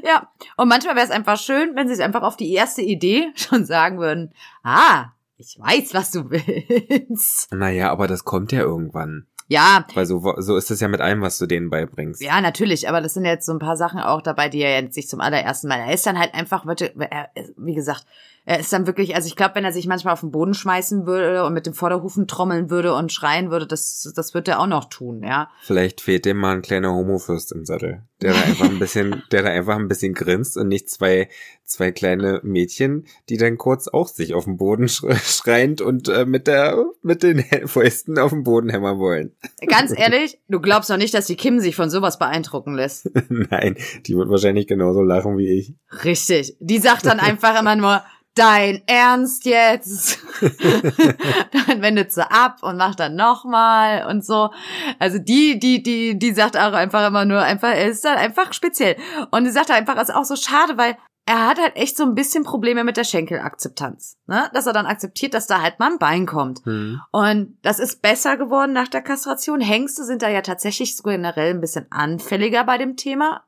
[0.05, 0.28] Ja.
[0.57, 3.64] Und manchmal wäre es einfach schön, wenn sie es einfach auf die erste Idee schon
[3.64, 4.32] sagen würden,
[4.62, 7.53] ah, ich weiß, was du willst.
[7.53, 9.26] Naja, aber das kommt ja irgendwann.
[9.49, 12.22] Ja, Weil so, so ist es ja mit allem, was du denen beibringst.
[12.22, 14.95] Ja, natürlich, aber das sind jetzt so ein paar Sachen auch dabei, die er jetzt
[14.95, 15.80] sich zum allerersten Mal.
[15.80, 18.07] Er ist dann halt einfach, wie gesagt,
[18.45, 21.07] er ist dann wirklich, also ich glaube, wenn er sich manchmal auf den Boden schmeißen
[21.07, 24.66] würde und mit dem Vorderhufen trommeln würde und schreien würde, das, das wird er auch
[24.66, 25.49] noch tun, ja.
[25.62, 29.43] Vielleicht fehlt dem mal ein kleiner Homofürst im Sattel, der da einfach ein bisschen, der
[29.45, 31.28] da einfach ein bisschen grinst und nicht zwei,
[31.64, 36.26] zwei kleine Mädchen, die dann kurz auch sich auf den Boden sch- schreiend und äh,
[36.26, 39.36] mit der, mit den Fäusten auf den Boden hämmern wollen.
[39.68, 43.09] Ganz ehrlich, du glaubst doch nicht, dass die Kim sich von sowas beeindrucken lässt.
[43.28, 43.76] Nein,
[44.07, 45.74] die wird wahrscheinlich genauso lachen wie ich.
[46.05, 46.57] Richtig.
[46.59, 48.03] Die sagt dann einfach immer nur,
[48.35, 50.18] dein Ernst jetzt?
[50.41, 54.51] dann wendet sie ab und macht dann nochmal und so.
[54.99, 58.53] Also die, die, die, die sagt auch einfach immer nur, einfach, er ist dann einfach
[58.53, 58.97] speziell.
[59.30, 62.03] Und sie sagt einfach, es ist auch so schade, weil er hat halt echt so
[62.03, 64.18] ein bisschen Probleme mit der Schenkelakzeptanz.
[64.26, 64.51] Ne?
[64.53, 66.64] Dass er dann akzeptiert, dass da halt mal ein Bein kommt.
[66.64, 67.01] Hm.
[67.12, 69.61] Und das ist besser geworden nach der Kastration.
[69.61, 73.45] Hengste sind da ja tatsächlich so generell ein bisschen anfälliger bei dem Thema.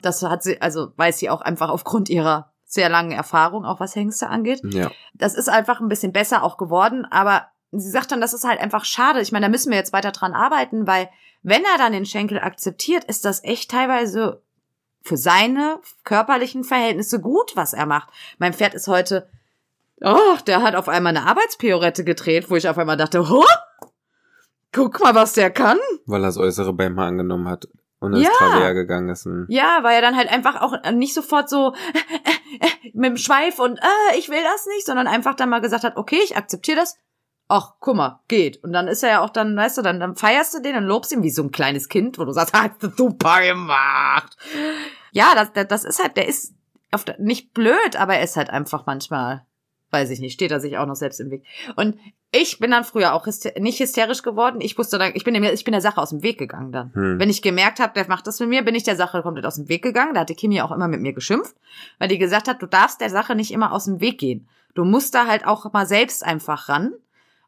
[0.00, 3.96] Das hat sie, also weiß sie auch einfach aufgrund ihrer sehr langen Erfahrung, auch was
[3.96, 4.60] Hengste angeht.
[4.62, 4.90] Ja.
[5.14, 8.60] Das ist einfach ein bisschen besser auch geworden, aber sie sagt dann, das ist halt
[8.60, 9.20] einfach schade.
[9.20, 11.08] Ich meine, da müssen wir jetzt weiter dran arbeiten, weil
[11.42, 14.42] wenn er dann den Schenkel akzeptiert, ist das echt teilweise
[15.02, 18.10] für seine körperlichen Verhältnisse gut, was er macht.
[18.38, 19.30] Mein Pferd ist heute,
[20.02, 23.44] oh, der hat auf einmal eine Arbeitspiorette gedreht, wo ich auf einmal dachte, oh,
[24.72, 25.78] guck mal, was der kann.
[26.04, 27.66] Weil er das Äußere beim mal angenommen hat
[28.00, 28.30] und ins Ja.
[28.38, 29.28] Travers gegangen ist.
[29.48, 31.74] Ja, weil er dann halt einfach auch nicht sofort so
[32.94, 35.96] mit dem Schweif und äh, ich will das nicht, sondern einfach dann mal gesagt hat,
[35.96, 36.96] okay, ich akzeptiere das.
[37.50, 38.62] Ach, guck mal, geht.
[38.62, 40.84] Und dann ist er ja auch dann, weißt du, dann, dann feierst du den und
[40.84, 44.36] lobst ihn wie so ein kleines Kind, wo du sagst, hast du super gemacht.
[45.12, 46.54] Ja, das, das, das ist halt, der ist
[47.06, 49.46] der, nicht blöd, aber er ist halt einfach manchmal,
[49.90, 51.44] weiß ich nicht, steht er sich auch noch selbst im Weg.
[51.76, 51.96] Und
[52.30, 54.60] ich bin dann früher auch hyster nicht hysterisch geworden.
[54.60, 56.92] Ich wusste dann, ich bin, dem, ich bin der Sache aus dem Weg gegangen dann.
[56.94, 57.18] Hm.
[57.18, 59.56] Wenn ich gemerkt habe, der macht das mit mir, bin ich der Sache komplett aus
[59.56, 60.14] dem Weg gegangen.
[60.14, 61.56] Da hatte Kimi auch immer mit mir geschimpft,
[61.98, 64.48] weil die gesagt hat, du darfst der Sache nicht immer aus dem Weg gehen.
[64.74, 66.92] Du musst da halt auch mal selbst einfach ran.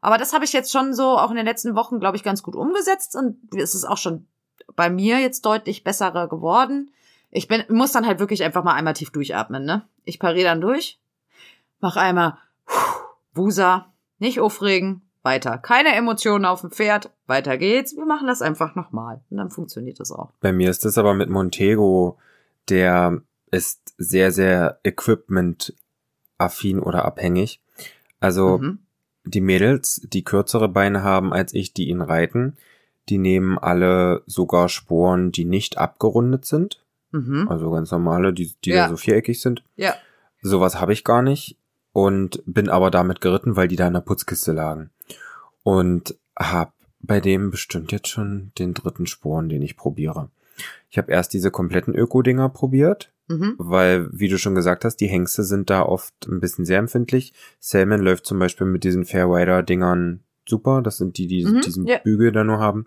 [0.01, 2.43] Aber das habe ich jetzt schon so auch in den letzten Wochen, glaube ich, ganz
[2.43, 4.26] gut umgesetzt und es ist auch schon
[4.74, 6.91] bei mir jetzt deutlich besser geworden.
[7.30, 9.86] Ich bin, muss dann halt wirklich einfach mal einmal tief durchatmen, ne?
[10.05, 10.99] Ich pariere dann durch,
[11.81, 12.39] mach einmal
[13.35, 15.59] Wusa, nicht aufregen, weiter.
[15.59, 17.95] Keine Emotionen auf dem Pferd, weiter geht's.
[17.97, 20.33] Wir machen das einfach nochmal und dann funktioniert das auch.
[20.41, 22.18] Bei mir ist das aber mit Montego,
[22.68, 23.20] der
[23.51, 27.61] ist sehr, sehr equipment-affin oder abhängig.
[28.20, 28.78] Also Mhm.
[29.24, 32.57] die Mädels, die kürzere Beine haben als ich, die ihn reiten,
[33.09, 36.85] die nehmen alle sogar Sporen, die nicht abgerundet sind.
[37.12, 37.49] Mhm.
[37.49, 38.85] Also ganz normale, die, die Ja.
[38.85, 39.64] da so viereckig sind.
[39.76, 39.95] Ja.
[40.43, 41.57] Sowas habe ich gar nicht
[41.93, 44.91] und bin aber damit geritten, weil die da in der Putzkiste lagen.
[45.62, 50.30] Und hab bei dem bestimmt jetzt schon den dritten Sporen, den ich probiere.
[50.91, 53.55] Ich habe erst diese kompletten Öko-Dinger probiert, Mhm.
[53.59, 57.32] weil, wie du schon gesagt hast, die Hengste sind da oft ein bisschen sehr empfindlich.
[57.61, 60.82] Salmon läuft zum Beispiel mit diesen Fairwider-Dingern super.
[60.82, 61.99] Das sind die, die Mhm, diesen ja.
[61.99, 62.86] Bügel da nur haben.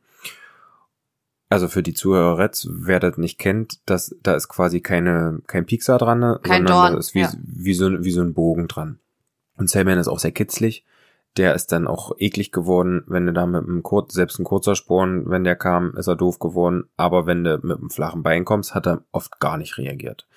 [1.53, 5.65] Also für die Zuhörer jetzt, wer das nicht kennt, das, da ist quasi keine, kein
[5.65, 7.31] Piekser dran, ne, Kein sondern Dorn, da ist wie, ja.
[7.37, 8.99] wie, so, wie so ein Bogen dran.
[9.55, 10.83] Und Salmon ist auch sehr kitzlig.
[11.37, 14.75] Der ist dann auch eklig geworden, wenn du da mit einem Kur selbst ein kurzer
[14.75, 16.85] Sporn, wenn der kam, ist er doof geworden.
[16.97, 20.27] Aber wenn du mit einem flachen Bein kommst, hat er oft gar nicht reagiert.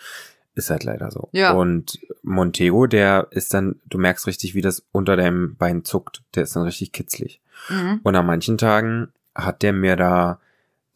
[0.54, 1.28] Ist halt leider so.
[1.32, 1.52] Ja.
[1.52, 6.22] Und Montego, der ist dann, du merkst richtig, wie das unter deinem Bein zuckt.
[6.34, 7.42] Der ist dann richtig kitzlig.
[7.68, 8.00] Mhm.
[8.02, 10.40] Und an manchen Tagen hat der mir da,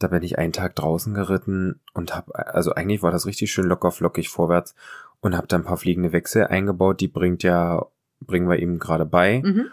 [0.03, 3.65] da bin ich einen Tag draußen geritten und hab, also eigentlich war das richtig schön
[3.65, 4.75] locker flockig vorwärts
[5.21, 7.85] und hab da ein paar fliegende Wechsel eingebaut, die bringt ja,
[8.19, 9.41] bringen wir ihm gerade bei.
[9.43, 9.67] Mhm.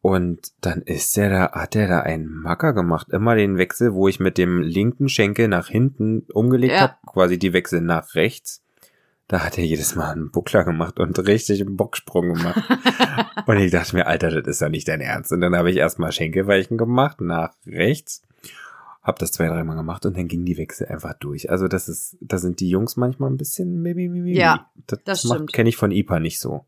[0.00, 3.08] Und dann ist der da, hat der da einen Macker gemacht.
[3.08, 6.80] Immer den Wechsel, wo ich mit dem linken Schenkel nach hinten umgelegt Ja.
[6.80, 8.62] hab, quasi die Wechsel nach rechts.
[9.28, 12.60] Da hat er jedes Mal einen Buckler gemacht und richtig einen Bocksprung gemacht.
[13.46, 15.32] und ich dachte mir, Alter, das ist doch nicht dein Ernst.
[15.32, 18.20] Und dann habe ich erstmal Schenkelweichen gemacht, nach rechts.
[19.04, 21.50] Hab das zwei, dreimal gemacht und dann ging die Wechsel einfach durch.
[21.50, 25.24] Also das ist, da sind die Jungs manchmal ein bisschen maybe, maybe, Ja, das, das
[25.24, 25.52] macht- stimmt.
[25.52, 26.64] Kenne ich von IPA nicht so.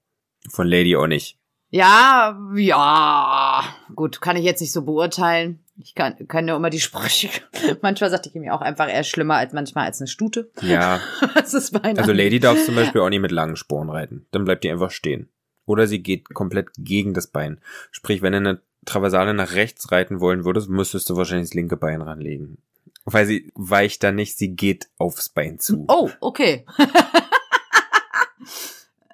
[0.50, 1.38] Von Lady auch nicht.
[1.70, 3.64] Ja, ja,
[3.96, 5.60] gut, kann ich jetzt nicht so beurteilen.
[5.78, 7.28] Ich kann, kann nur immer die Sprüche.
[7.82, 10.50] Manchmal sagt ich mir auch einfach eher schlimmer als manchmal als eine Stute.
[10.62, 11.00] Ja,
[11.34, 14.26] Das ist mein also Lady darf zum Beispiel auch nicht mit langen Sporen reiten.
[14.30, 15.28] Dann bleibt die einfach stehen.
[15.66, 17.60] Oder sie geht komplett gegen das Bein.
[17.90, 21.76] Sprich, wenn du eine Traversale nach rechts reiten wollen würdest, müsstest du wahrscheinlich das linke
[21.76, 22.58] Bein ranlegen.
[23.04, 25.84] Weil sie weicht da nicht, sie geht aufs Bein zu.
[25.88, 26.64] Oh, okay.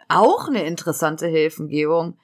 [0.08, 2.16] auch eine interessante Hilfengebung.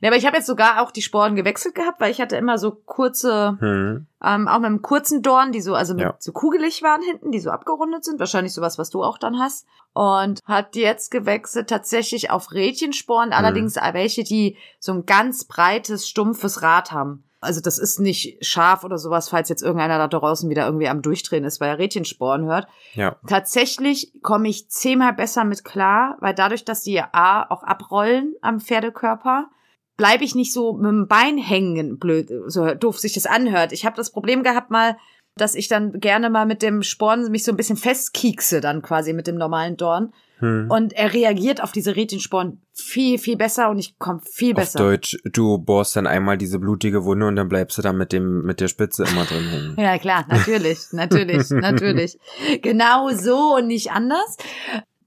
[0.00, 2.58] Ja, aber ich habe jetzt sogar auch die Sporen gewechselt gehabt, weil ich hatte immer
[2.58, 4.06] so kurze, Hm.
[4.22, 6.14] ähm, auch mit einem kurzen Dorn, die so, also Ja.
[6.18, 8.20] so kugelig waren hinten, die so abgerundet sind.
[8.20, 9.66] Wahrscheinlich sowas, was du auch dann hast.
[9.92, 16.62] Und hat jetzt gewechselt tatsächlich auf Rädchensporen, allerdings welche, die so ein ganz breites, stumpfes
[16.62, 17.24] Rad haben.
[17.40, 21.02] Also das ist nicht scharf oder sowas, falls jetzt irgendeiner da draußen wieder irgendwie am
[21.02, 22.66] Durchdrehen ist, weil er Rädchensporen hört.
[22.94, 23.16] Ja.
[23.26, 28.60] Tatsächlich komme ich zehnmal besser mit klar, weil dadurch, dass die A auch abrollen am
[28.60, 29.48] Pferdekörper,
[29.96, 33.72] bleibe ich nicht so mit dem Bein hängen, blöd, so doof sich das anhört.
[33.72, 34.96] Ich habe das Problem gehabt mal,
[35.36, 39.12] dass ich dann gerne mal mit dem Sporn mich so ein bisschen festkiekse dann quasi
[39.12, 40.12] mit dem normalen Dorn.
[40.38, 40.68] Hm.
[40.68, 44.78] Und er reagiert auf diese Rädchensporen viel, viel besser und ich komme viel Auf besser.
[44.78, 48.42] Deutsch, du bohrst dann einmal diese blutige Wunde und dann bleibst du da mit dem,
[48.42, 49.76] mit der Spitze immer drin hängen.
[49.78, 52.18] Ja, klar, natürlich, natürlich, natürlich.
[52.62, 54.36] Genau so und nicht anders.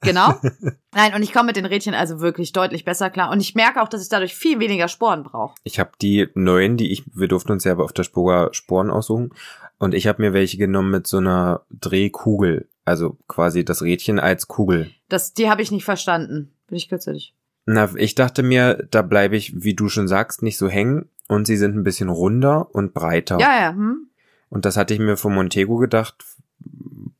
[0.01, 0.35] Genau.
[0.93, 3.31] Nein, und ich komme mit den Rädchen also wirklich deutlich besser klar.
[3.31, 5.55] Und ich merke auch, dass ich dadurch viel weniger Sporen brauche.
[5.63, 8.89] Ich habe die neuen, die ich, wir durften uns ja aber auf der Spurger Sporen
[8.89, 9.31] aussuchen.
[9.79, 12.67] Und ich habe mir welche genommen mit so einer Drehkugel.
[12.85, 14.91] Also quasi das Rädchen als Kugel.
[15.09, 16.53] Das, die habe ich nicht verstanden.
[16.67, 17.33] Bin ich kürzlich.
[17.65, 21.09] Na, ich dachte mir, da bleibe ich, wie du schon sagst, nicht so hängen.
[21.27, 23.37] Und sie sind ein bisschen runder und breiter.
[23.39, 24.07] Ja, ja, hm?
[24.49, 26.23] Und das hatte ich mir von Montego gedacht,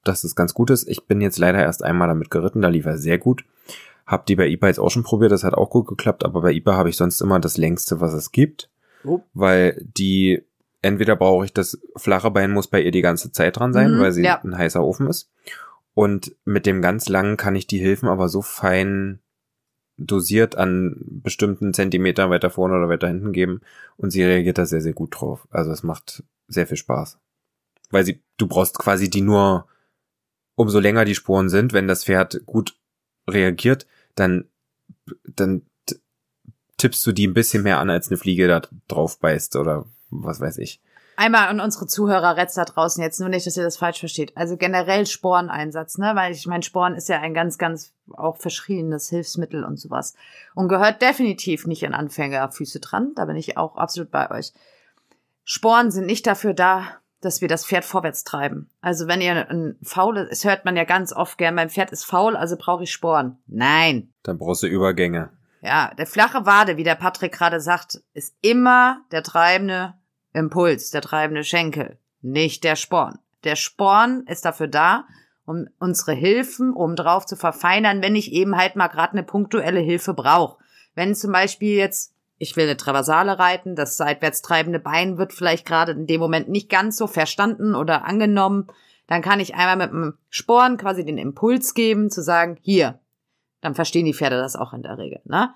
[0.07, 0.87] dass es ganz gut ist.
[0.87, 3.43] Ich bin jetzt leider erst einmal damit geritten, da lief er sehr gut.
[4.05, 6.53] Hab die bei IPA jetzt auch schon probiert, das hat auch gut geklappt, aber bei
[6.53, 8.69] IPA habe ich sonst immer das längste, was es gibt.
[9.03, 9.21] Oh.
[9.33, 10.43] Weil die,
[10.81, 13.99] entweder brauche ich das flache Bein muss bei ihr die ganze Zeit dran sein, Mhm,
[13.99, 14.41] weil sie ja.
[14.43, 15.29] ein heißer Ofen ist.
[15.93, 19.19] Und mit dem ganz langen kann ich die Hilfen aber so fein
[19.97, 23.61] dosiert an bestimmten Zentimeter weiter vorne oder weiter hinten geben
[23.97, 25.47] und sie reagiert da sehr, sehr gut drauf.
[25.49, 27.17] Also es macht sehr viel Spaß.
[27.89, 29.65] Weil sie, du brauchst quasi die nur,
[30.57, 32.75] umso länger die Sporen sind, wenn das Pferd gut
[33.29, 33.85] reagiert,
[34.15, 34.49] dann,
[35.23, 35.61] dann
[36.77, 40.41] tippst du die ein bisschen mehr an, als eine Fliege da drauf beißt oder was
[40.41, 40.81] weiß ich.
[41.15, 44.35] Einmal an unsere Zuhörer Retz da draußen jetzt, nur nicht, dass ihr das falsch versteht.
[44.35, 46.11] Also generell Sporeneinsatz, ne?
[46.15, 50.15] Weil ich mein Sporen ist ja ein ganz, ganz auch verschriebenes Hilfsmittel und sowas.
[50.53, 53.13] Und gehört definitiv nicht in Anfängerfüße dran.
[53.15, 54.53] Da bin ich auch absolut bei euch.
[55.43, 58.69] Sporen sind nicht dafür da, dass wir das Pferd vorwärts treiben.
[58.81, 62.05] Also wenn ihr ein faules, es hört man ja ganz oft gern, mein Pferd ist
[62.05, 63.37] faul, also brauche ich Sporen.
[63.47, 64.13] Nein.
[64.23, 65.29] Dann brauchst du Übergänge.
[65.61, 69.95] Ja, der flache Wade, wie der Patrick gerade sagt, ist immer der treibende
[70.33, 73.19] Impuls, der treibende Schenkel, nicht der Sporn.
[73.43, 75.05] Der Sporn ist dafür da,
[75.45, 80.13] um unsere Hilfen obendrauf zu verfeinern, wenn ich eben halt mal gerade eine punktuelle Hilfe
[80.13, 80.57] brauche.
[80.93, 85.65] Wenn zum Beispiel jetzt, ich will eine Traversale reiten, das seitwärts treibende Bein wird vielleicht
[85.65, 88.67] gerade in dem Moment nicht ganz so verstanden oder angenommen,
[89.07, 92.99] dann kann ich einmal mit dem Sporn quasi den Impuls geben, zu sagen, hier,
[93.61, 95.21] dann verstehen die Pferde das auch in der Regel.
[95.25, 95.49] Ne?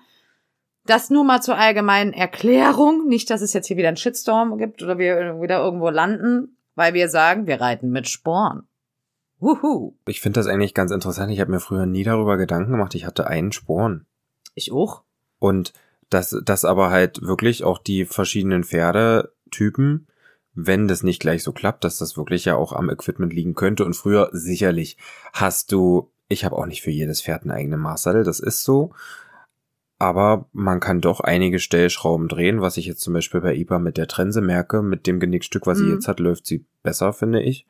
[0.86, 3.06] Das nur mal zur allgemeinen Erklärung.
[3.06, 6.94] Nicht, dass es jetzt hier wieder einen Shitstorm gibt oder wir wieder irgendwo landen, weil
[6.94, 8.66] wir sagen, wir reiten mit Sporn.
[9.38, 9.94] Wuhu.
[10.06, 11.32] Ich finde das eigentlich ganz interessant.
[11.32, 12.94] Ich habe mir früher nie darüber Gedanken gemacht.
[12.94, 14.06] Ich hatte einen Sporn.
[14.54, 15.02] Ich auch.
[15.38, 15.72] Und
[16.12, 20.06] dass, dass aber halt wirklich auch die verschiedenen Pferdetypen,
[20.54, 23.84] wenn das nicht gleich so klappt, dass das wirklich ja auch am Equipment liegen könnte.
[23.84, 24.98] Und früher sicherlich
[25.32, 28.92] hast du, ich habe auch nicht für jedes Pferd einen eigenen Maßsattel, das ist so.
[29.98, 33.96] Aber man kann doch einige Stellschrauben drehen, was ich jetzt zum Beispiel bei IPA mit
[33.96, 34.82] der Trense merke.
[34.82, 35.92] Mit dem Genickstück, was sie Mhm.
[35.92, 37.66] jetzt hat, läuft sie besser, finde ich.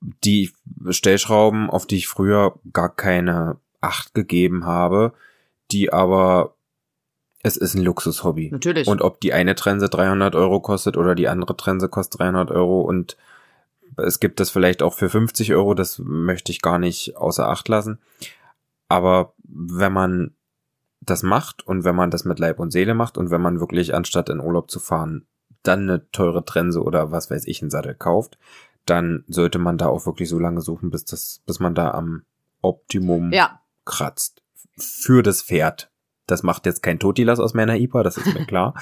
[0.00, 0.52] Die
[0.90, 5.12] Stellschrauben, auf die ich früher gar keine Acht gegeben habe,
[5.72, 6.54] die aber,
[7.42, 8.50] es ist ein Luxushobby.
[8.50, 8.86] Natürlich.
[8.86, 12.82] Und ob die eine Trense 300 Euro kostet oder die andere Trense kostet 300 Euro
[12.82, 13.16] und
[13.96, 17.68] es gibt das vielleicht auch für 50 Euro, das möchte ich gar nicht außer Acht
[17.68, 17.98] lassen.
[18.88, 20.34] Aber wenn man
[21.00, 23.94] das macht und wenn man das mit Leib und Seele macht und wenn man wirklich
[23.94, 25.26] anstatt in Urlaub zu fahren,
[25.62, 28.38] dann eine teure Trense oder was weiß ich, einen Sattel kauft,
[28.86, 32.22] dann sollte man da auch wirklich so lange suchen, bis das, bis man da am
[32.62, 34.42] Optimum ja, kratzt.
[34.78, 35.91] Für das Pferd.
[36.26, 38.74] Das macht jetzt kein Totilas aus meiner IPA, das ist mir klar.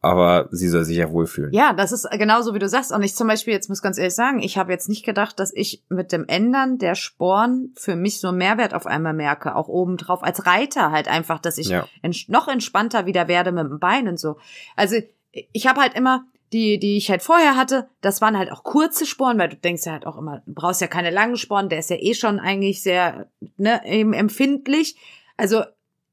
[0.00, 1.50] Aber sie soll sich ja wohlfühlen.
[1.54, 2.92] ja, das ist genauso wie du sagst.
[2.92, 5.50] Und ich zum Beispiel, jetzt muss ganz ehrlich sagen, ich habe jetzt nicht gedacht, dass
[5.54, 9.56] ich mit dem Ändern der Sporen für mich so einen Mehrwert auf einmal merke.
[9.56, 11.86] Auch obendrauf als Reiter halt einfach, dass ich Ja.
[12.02, 14.36] ents noch entspannter wieder werde mit dem Bein und so.
[14.76, 14.96] Also
[15.32, 19.06] ich habe halt immer die, die ich halt vorher hatte, das waren halt auch kurze
[19.06, 21.78] Sporen, weil du denkst ja halt auch immer, du brauchst ja keine langen Sporen, der
[21.78, 24.96] ist ja eh schon eigentlich sehr, ne, eben empfindlich.
[25.38, 25.64] Also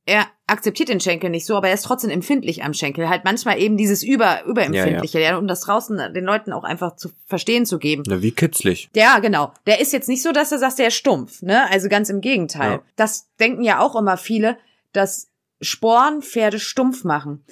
[0.05, 3.08] er akzeptiert den Schenkel nicht so, aber er ist trotzdem empfindlich am Schenkel.
[3.08, 5.38] Halt manchmal eben dieses über, überempfindliche, ja, ja.
[5.38, 8.04] um das draußen den Leuten auch einfach zu verstehen zu geben.
[8.06, 8.89] Na, wie kitzlig.
[8.93, 9.54] Ja, genau.
[9.66, 11.70] Der ist jetzt nicht so, dass er sagt, der ist stumpf, ne?
[11.72, 12.72] Also ganz im Gegenteil.
[12.72, 12.82] Ja.
[12.97, 14.58] Das denken ja auch immer viele,
[14.91, 15.30] dass
[15.62, 17.45] Sporen Pferde stumpf machen.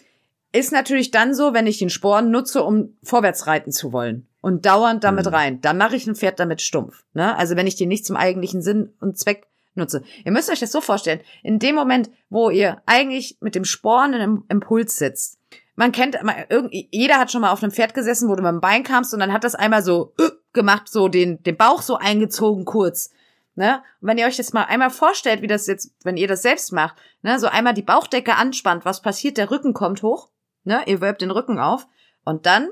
[0.51, 4.65] Ist natürlich dann so, wenn ich den Sporen nutze, um vorwärts reiten zu wollen und
[4.65, 5.33] dauernd damit mhm.
[5.33, 5.61] rein.
[5.61, 7.03] Dann mache ich ein Pferd damit stumpf.
[7.13, 7.37] Ne?
[7.37, 9.47] Also wenn ich den nicht zum eigentlichen Sinn und Zweck
[9.79, 10.03] nutze.
[10.23, 11.21] Ihr müsst euch das so vorstellen.
[11.43, 15.39] In dem Moment, wo ihr eigentlich mit dem Sporen in einem Impuls sitzt,
[15.75, 16.17] man kennt,
[16.91, 19.31] jeder hat schon mal auf einem Pferd gesessen, wo du dem Bein kamst und dann
[19.31, 23.11] hat das einmal so äh, gemacht, so den, den Bauch so eingezogen kurz.
[23.55, 23.81] Ne?
[24.01, 26.71] Und wenn ihr euch das mal einmal vorstellt, wie das jetzt, wenn ihr das selbst
[26.71, 29.37] macht, ne, so einmal die Bauchdecke anspannt, was passiert?
[29.37, 30.29] Der Rücken kommt hoch,
[30.63, 30.81] ne?
[30.85, 31.87] Ihr wölbt den Rücken auf
[32.23, 32.69] und dann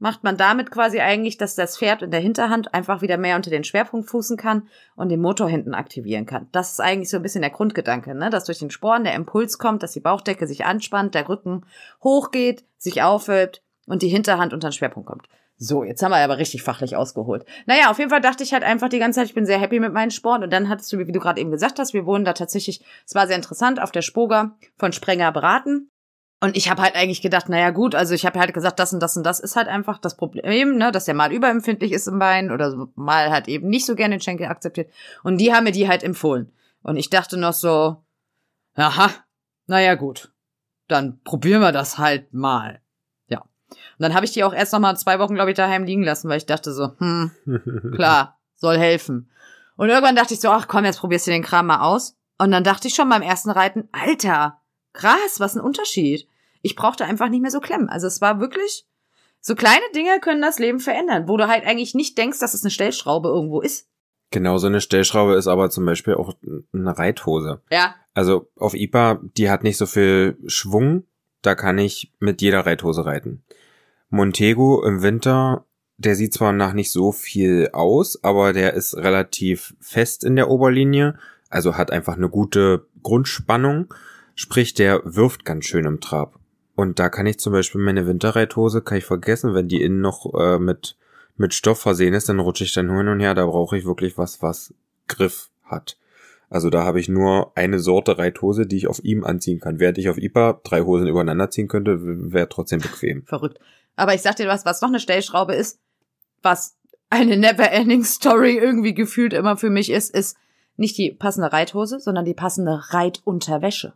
[0.00, 3.50] macht man damit quasi eigentlich, dass das Pferd in der Hinterhand einfach wieder mehr unter
[3.50, 6.48] den Schwerpunkt fußen kann und den Motor hinten aktivieren kann.
[6.50, 8.30] Das ist eigentlich so ein bisschen der Grundgedanke, ne?
[8.30, 11.64] dass durch den Sporen der Impuls kommt, dass die Bauchdecke sich anspannt, der Rücken
[12.02, 15.28] hochgeht, sich aufwölbt und die Hinterhand unter den Schwerpunkt kommt.
[15.62, 17.44] So, jetzt haben wir aber richtig fachlich ausgeholt.
[17.66, 19.78] Naja, auf jeden Fall dachte ich halt einfach die ganze Zeit, ich bin sehr happy
[19.78, 20.42] mit meinem Sport.
[20.42, 23.14] Und dann hattest du, wie du gerade eben gesagt hast, wir wurden da tatsächlich, es
[23.14, 25.89] war sehr interessant, auf der Spoga von Sprenger beraten.
[26.40, 29.00] Und ich habe halt eigentlich gedacht, naja gut, also ich habe halt gesagt, das und
[29.00, 32.18] das und das ist halt einfach das Problem, ne, dass der mal überempfindlich ist im
[32.18, 34.90] Bein oder mal halt eben nicht so gerne den Schenkel akzeptiert.
[35.22, 36.50] Und die haben mir die halt empfohlen.
[36.82, 38.02] Und ich dachte noch so,
[38.74, 39.10] aha,
[39.66, 40.32] naja gut,
[40.88, 42.80] dann probieren wir das halt mal.
[43.70, 46.02] Und dann habe ich die auch erst noch mal zwei Wochen, glaube ich, daheim liegen
[46.02, 47.32] lassen, weil ich dachte so, hm,
[47.94, 49.30] klar, soll helfen.
[49.76, 52.16] Und irgendwann dachte ich so, ach komm, jetzt probierst du den Kram mal aus.
[52.38, 54.59] Und dann dachte ich schon beim ersten Reiten, Alter,
[54.92, 56.28] krass, was ein Unterschied.
[56.62, 57.88] Ich brauchte einfach nicht mehr so klemmen.
[57.88, 58.86] Also es war wirklich,
[59.40, 62.62] so kleine Dinge können das Leben verändern, wo du halt eigentlich nicht denkst, dass es
[62.62, 63.88] eine Stellschraube irgendwo ist.
[64.30, 66.34] Genau, so eine Stellschraube ist aber zum Beispiel auch
[66.72, 67.62] eine Reithose.
[67.70, 67.96] Ja.
[68.14, 71.04] Also auf IPA, die hat nicht so viel Schwung,
[71.42, 73.42] da kann ich mit jeder Reithose reiten.
[74.08, 75.64] Montego im Winter,
[75.96, 80.48] der sieht zwar nach nicht so viel aus, aber der ist relativ fest in der
[80.48, 81.18] Oberlinie,
[81.48, 83.92] also hat einfach eine gute Grundspannung,
[84.40, 86.38] sprich der wirft ganz schön im Trab.
[86.74, 90.32] Und da kann ich zum Beispiel meine Winterreithose, kann ich vergessen, wenn die innen noch
[90.32, 90.96] äh, mit,
[91.36, 94.16] mit Stoff versehen ist, dann rutsche ich dann hin und her, da brauche ich wirklich
[94.16, 94.72] was, was
[95.08, 95.98] Griff hat.
[96.48, 99.78] Also da habe ich nur eine Sorte Reithose, die ich auf ihm anziehen kann.
[99.78, 101.98] Während ich auf IPA drei Hosen übereinander ziehen könnte,
[102.32, 103.24] wäre trotzdem bequem.
[103.26, 103.60] Verrückt.
[103.94, 105.80] Aber ich sag dir was, was noch eine Stellschraube ist,
[106.40, 106.78] was
[107.10, 110.38] eine never-ending Story irgendwie gefühlt immer für mich ist, ist
[110.78, 113.92] nicht die passende Reithose, sondern die passende Reitunterwäsche.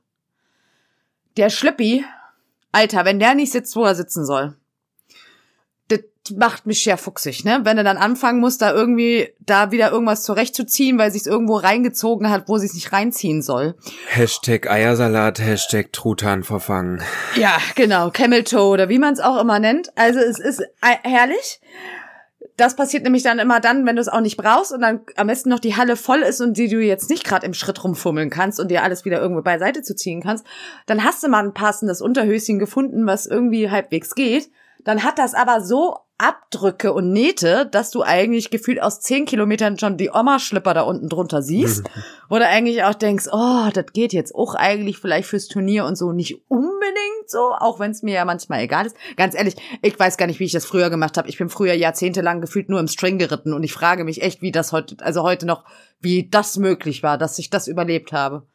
[1.37, 2.05] Der Schlippi,
[2.73, 4.57] Alter, wenn der nicht sitzt, wo er sitzen soll,
[6.37, 7.61] macht mich ja fuchsig, ne?
[7.65, 12.31] Wenn er dann anfangen muss, da irgendwie da wieder irgendwas zurechtzuziehen, weil sich's irgendwo reingezogen
[12.31, 13.75] hat, wo sie es nicht reinziehen soll.
[14.09, 17.03] Hashtag Eiersalat, Hashtag Truthahn verfangen.
[17.37, 19.97] Ja, genau, Camel Toe oder wie man es auch immer nennt.
[19.99, 21.61] Also es ist herrlich.
[22.57, 25.27] Das passiert nämlich dann immer dann, wenn du es auch nicht brauchst und dann am
[25.27, 28.31] besten noch die Halle voll ist und die du jetzt nicht gerade im Schritt rumfummeln
[28.31, 30.47] kannst und dir alles wieder irgendwo beiseite zu ziehen kannst.
[30.87, 34.51] Dann hast du mal ein passendes Unterhöschen gefunden, was irgendwie halbwegs geht.
[34.85, 39.79] Dann hat das aber so Abdrücke und Nähte, dass du eigentlich gefühlt aus zehn Kilometern
[39.79, 41.85] schon die Oma-Schlipper da unten drunter siehst.
[42.31, 46.13] oder eigentlich auch denkst, oh, das geht jetzt auch eigentlich vielleicht fürs Turnier und so
[46.13, 46.71] nicht unbedingt
[47.27, 48.97] so, auch wenn es mir ja manchmal egal ist.
[49.17, 51.29] Ganz ehrlich, ich weiß gar nicht, wie ich das früher gemacht habe.
[51.29, 54.53] Ich bin früher jahrzehntelang gefühlt nur im String geritten und ich frage mich echt, wie
[54.53, 55.65] das heute, also heute noch,
[56.01, 58.47] wie das möglich war, dass ich das überlebt habe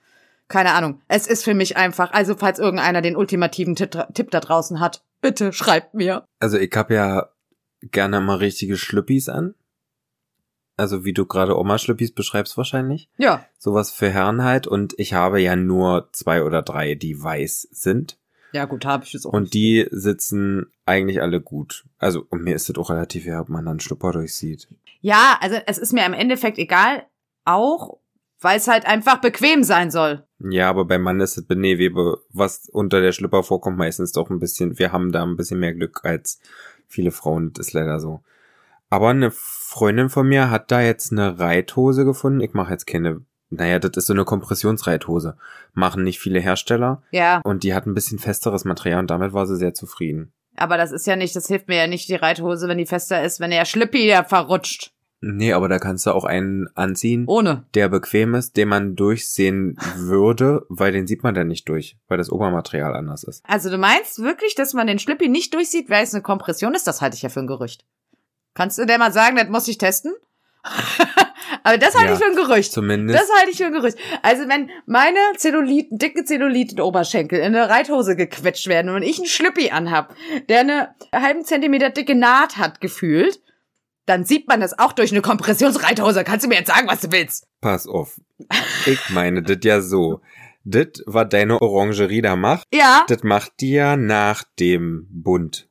[0.49, 0.99] keine Ahnung.
[1.07, 5.03] Es ist für mich einfach, also falls irgendeiner den ultimativen Tipp, Tipp da draußen hat,
[5.22, 6.26] bitte schreibt mir.
[6.39, 7.30] Also ich habe ja
[7.82, 9.55] gerne mal richtige Schlüppis an.
[10.77, 13.09] Also wie du gerade Oma-Schlüppis beschreibst wahrscheinlich.
[13.17, 13.45] Ja.
[13.57, 14.65] Sowas für Herren halt.
[14.65, 18.17] Und ich habe ja nur zwei oder drei, die weiß sind.
[18.53, 19.34] Ja gut, habe ich es auch.
[19.34, 19.53] Und nicht.
[19.53, 21.86] die sitzen eigentlich alle gut.
[21.97, 24.69] Also und mir ist es auch relativ egal, ob man dann Schlüpper durchsieht.
[25.01, 27.05] Ja, also es ist mir im Endeffekt egal,
[27.45, 27.99] auch
[28.41, 30.23] weil es halt einfach bequem sein soll.
[30.39, 34.39] Ja, aber beim Mann ist es Benewebe, was unter der Schlüpper vorkommt, meistens doch ein
[34.39, 36.39] bisschen, wir haben da ein bisschen mehr Glück als
[36.90, 38.22] viele Frauen, das ist leider so.
[38.90, 42.42] Aber eine Freundin von mir hat da jetzt eine Reithose gefunden.
[42.42, 45.38] Ich mache jetzt keine, naja, das ist so eine Kompressionsreithose.
[45.74, 47.04] Machen nicht viele Hersteller.
[47.12, 47.42] Ja.
[47.44, 50.34] Und die hat ein bisschen festeres Material und damit war sie sehr zufrieden.
[50.58, 53.24] Aber das ist ja nicht, das hilft mir ja nicht, die Reithose, wenn die fester
[53.24, 54.92] ist, wenn der Schlippi ja verrutscht.
[55.22, 57.65] Nee, aber da kannst du auch einen anziehen, Ohne.
[57.74, 62.17] der bequem ist, den man durchsehen würde, weil den sieht man dann nicht durch, weil
[62.17, 63.43] das Obermaterial anders ist.
[63.45, 66.88] Also du meinst wirklich, dass man den Schlippi nicht durchsieht, weil es eine Kompression ist?
[66.88, 67.84] Das halte ich ja für ein Gerücht.
[68.53, 70.13] Kannst du dir mal sagen, das muss ich testen?
[71.63, 72.72] Aber das halte Ja, ich für ein Gerücht.
[72.72, 73.20] Zumindest.
[73.20, 73.97] Das halte ich für ein Gerücht.
[74.22, 79.72] Also wenn meine Zelluliten, dicke Zelluliten-Oberschenkel in eine Reithose gequetscht werden und ich einen Schlippi
[79.72, 80.15] anhab,
[80.47, 83.41] der eine halben Zentimeter dicke Naht hat gefühlt,
[84.10, 86.24] dann sieht man das auch durch eine Kompressionsreithose.
[86.24, 87.47] Kannst du mir jetzt sagen, was du willst?
[87.62, 88.20] Pass auf.
[88.86, 90.22] Ich meine das ja so.
[90.66, 93.05] Das, was deine Orangerie da macht, Ja.
[93.07, 95.70] das macht die ja nach dem Bund.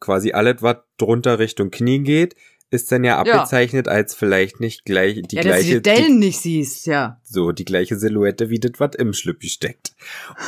[0.00, 2.34] Quasi alles, was drunter Richtung Knie geht,
[2.70, 3.32] ist dann ja Ja.
[3.34, 7.20] abgezeichnet als vielleicht nicht gleich die ja, dass du gleiche die Dellen nicht siehst, ja.
[7.22, 9.92] so die gleiche Silhouette wie das, was im Schlüppi steckt.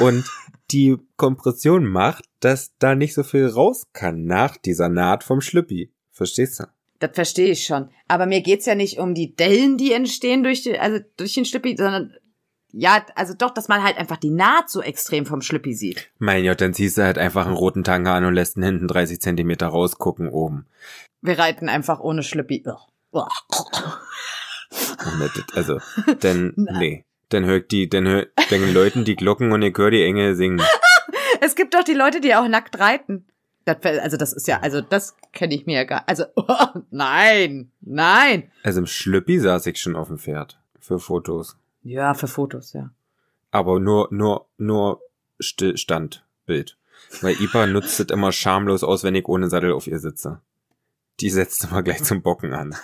[0.01, 0.25] Und
[0.71, 5.91] die Kompression macht, dass da nicht so viel raus kann nach dieser Naht vom Schlüppi.
[6.11, 6.65] Verstehst du?
[7.07, 7.91] Das verstehe ich schon.
[8.09, 11.45] Aber mir geht's ja nicht um die Dellen, die entstehen durch, die, also durch den
[11.45, 12.15] Schlippi, sondern
[12.73, 16.11] ja, also doch, dass man halt einfach die Naht so extrem vom Schlippi sieht.
[16.19, 18.89] Mein Gott, dann ziehst du halt einfach einen roten Tanga an und lässt ihn hinten
[18.89, 20.67] 30 Zentimeter rausgucken oben.
[21.21, 22.65] Wir reiten einfach ohne Schlippi.
[23.11, 23.29] Und
[25.21, 25.79] das- Also,
[26.21, 27.05] dann, nee.
[27.31, 30.61] Dann hört die, dann hört, dann läuten die Glocken und ich höre die Engel singen.
[31.41, 33.27] Es gibt doch die Leute, die auch nackt reiten.
[33.65, 36.05] Das, also das ist ja, also das kenne ich mir ja gar.
[36.07, 36.25] Also
[36.91, 38.51] nein, nein.
[38.63, 40.59] Also im Schlüppi saß ich schon auf dem Pferd.
[40.81, 41.57] Für Fotos.
[41.83, 42.91] Ja, für Fotos, ja.
[43.51, 45.01] Aber nur, nur, nur
[45.41, 46.77] Standbild.
[47.21, 50.41] Weil Ipa nutzt es immer schamlos aus, wenn ich ohne Sattel auf ihr sitze.
[51.21, 52.75] Die setzt immer gleich zum Bocken an.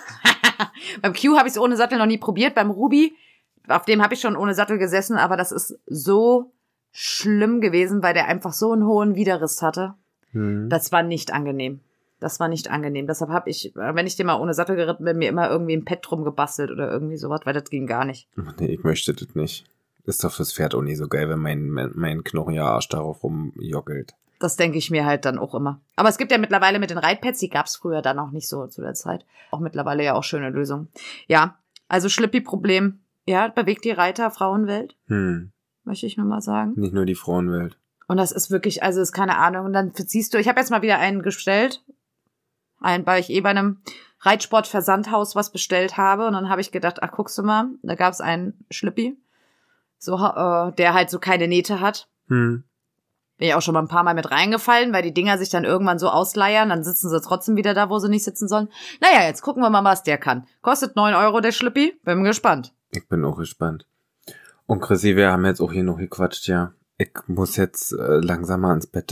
[1.01, 2.55] Beim Q habe ich es ohne Sattel noch nie probiert.
[2.55, 3.15] Beim Ruby,
[3.67, 6.53] auf dem habe ich schon ohne Sattel gesessen, aber das ist so
[6.91, 9.95] schlimm gewesen, weil der einfach so einen hohen Widerriss hatte.
[10.31, 10.69] Hm.
[10.69, 11.79] Das war nicht angenehm.
[12.19, 13.07] Das war nicht angenehm.
[13.07, 15.73] Deshalb habe ich, äh, wenn ich den mal ohne Sattel geritten bin, mir immer irgendwie
[15.75, 18.27] ein Pad drum gebastelt oder irgendwie sowas, weil das ging gar nicht.
[18.59, 19.65] Nee, ich möchte das nicht.
[20.05, 23.23] Ist doch fürs Pferd auch nie so geil, wenn mein, mein, mein knurriger Arsch darauf
[23.23, 24.13] rumjoggelt.
[24.39, 25.79] Das denke ich mir halt dann auch immer.
[25.95, 28.65] Aber es gibt ja mittlerweile mit den Reitpads, die gab's früher dann auch nicht so
[28.67, 29.25] zu der Zeit.
[29.51, 30.87] Auch mittlerweile ja auch schöne Lösungen.
[31.27, 31.57] Ja,
[31.87, 32.99] also Schlippi-Problem.
[33.27, 35.51] Ja, bewegt die Reiter Frauenwelt, Hm.
[35.83, 36.73] möchte ich nur mal sagen.
[36.75, 37.77] Nicht nur die Frauenwelt.
[38.11, 39.67] Und das ist wirklich, also ist keine Ahnung.
[39.67, 41.81] Und dann siehst du, ich habe jetzt mal wieder einen gestellt,
[42.81, 43.83] ein, weil ich eh bei einem
[44.19, 46.27] Reitsport-Versandhaus was bestellt habe.
[46.27, 49.17] Und dann habe ich gedacht, ach, guckst du mal, da gab's einen Schlippi,
[49.97, 52.09] so, äh, der halt so keine Nähte hat.
[52.27, 52.65] Hm.
[53.37, 55.63] Bin ich auch schon mal ein paar Mal mit reingefallen, weil die Dinger sich dann
[55.63, 58.67] irgendwann so ausleiern, dann sitzen sie trotzdem wieder da, wo sie nicht sitzen sollen.
[58.99, 60.45] Naja, jetzt gucken wir mal, was der kann.
[60.61, 61.97] Kostet neun Euro der Schlippi.
[62.03, 62.73] Bin gespannt.
[62.91, 63.87] Ich bin auch gespannt.
[64.65, 66.73] Und Chrissy, wir haben jetzt auch hier noch gequatscht, ja.
[67.01, 69.11] Ich muss jetzt äh, langsam mal ans Bett.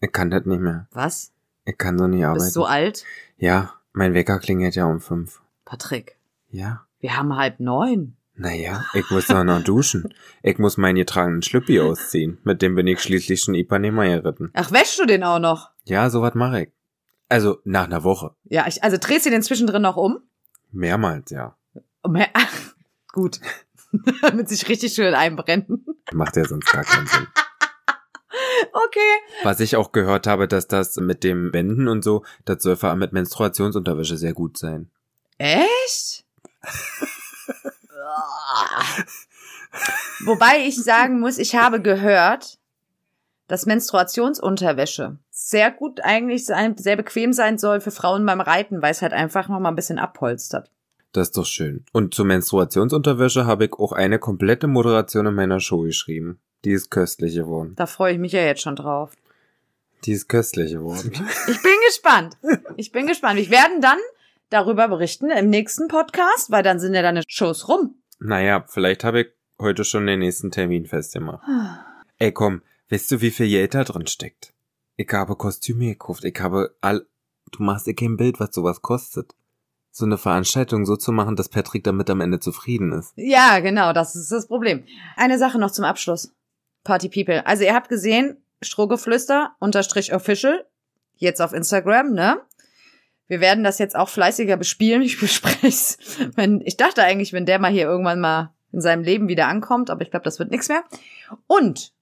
[0.00, 0.88] Ich kann das nicht mehr.
[0.90, 1.32] Was?
[1.64, 2.42] Ich kann so nicht arbeiten.
[2.42, 3.04] Bist so alt?
[3.36, 5.40] ja, mein Wecker klingelt ja um fünf.
[5.64, 6.18] Patrick,
[6.50, 6.86] Ja.
[6.98, 8.16] wir haben halb neun.
[8.34, 10.12] Naja, ich muss doch noch duschen.
[10.42, 12.38] Ich muss meinen getragenen Schlüppi ausziehen.
[12.42, 14.50] Mit dem bin ich schließlich schon Ipanema geritten.
[14.54, 15.70] Ach, wäschst du den auch noch?
[15.84, 16.72] Ja, sowas mache ich.
[17.28, 18.34] Also nach einer Woche.
[18.44, 20.18] Ja, ich, also drehst du den zwischendrin noch um?
[20.72, 21.56] Mehrmals, ja.
[22.02, 22.74] Um- Ach,
[23.12, 23.40] gut.
[24.22, 25.84] Damit sich richtig schön einbrennen.
[26.12, 27.26] Macht ja sonst gar keinen Sinn.
[28.72, 29.20] Okay.
[29.42, 32.90] Was ich auch gehört habe, dass das mit dem Wenden und so, das soll vor
[32.90, 34.90] allem mit Menstruationsunterwäsche sehr gut sein.
[35.38, 36.24] Echt?
[40.24, 42.58] Wobei ich sagen muss, ich habe gehört,
[43.48, 48.90] dass Menstruationsunterwäsche sehr gut eigentlich sein, sehr bequem sein soll für Frauen beim Reiten, weil
[48.90, 50.70] es halt einfach noch mal ein bisschen abholstert.
[51.12, 51.84] Das ist doch schön.
[51.92, 56.40] Und zur Menstruationsunterwäsche habe ich auch eine komplette Moderation in meiner Show geschrieben.
[56.64, 57.74] Die ist köstlich geworden.
[57.76, 59.12] Da freue ich mich ja jetzt schon drauf.
[60.04, 61.12] Die ist köstlich geworden.
[61.48, 62.36] Ich bin gespannt.
[62.76, 63.38] Ich bin gespannt.
[63.38, 63.98] Wir werden dann
[64.50, 67.94] darüber berichten im nächsten Podcast, weil dann sind ja deine Shows rum.
[68.18, 69.26] naja, vielleicht habe ich
[69.60, 71.42] heute schon den nächsten Termin festgemacht.
[72.18, 74.52] Ey, komm, weißt du, wie viel Geld da drin steckt?
[74.96, 76.24] Ich habe Kostüme gekauft.
[76.24, 77.06] Ich habe all...
[77.50, 79.34] Du machst dir kein Bild, was sowas kostet.
[79.90, 83.12] So eine Veranstaltung so zu machen, dass Patrick damit am Ende zufrieden ist.
[83.16, 84.84] Ja, genau, das ist das Problem.
[85.16, 86.32] Eine Sache noch zum Abschluss.
[86.84, 87.46] Party People.
[87.46, 90.66] Also ihr habt gesehen, Strohgeflüster unterstrich official.
[91.16, 92.40] Jetzt auf Instagram, ne?
[93.26, 95.02] Wir werden das jetzt auch fleißiger bespielen.
[95.02, 95.96] Ich bespreche
[96.34, 99.90] Wenn, ich dachte eigentlich, wenn der mal hier irgendwann mal in seinem Leben wieder ankommt,
[99.90, 100.84] aber ich glaube, das wird nichts mehr.
[101.46, 101.92] Und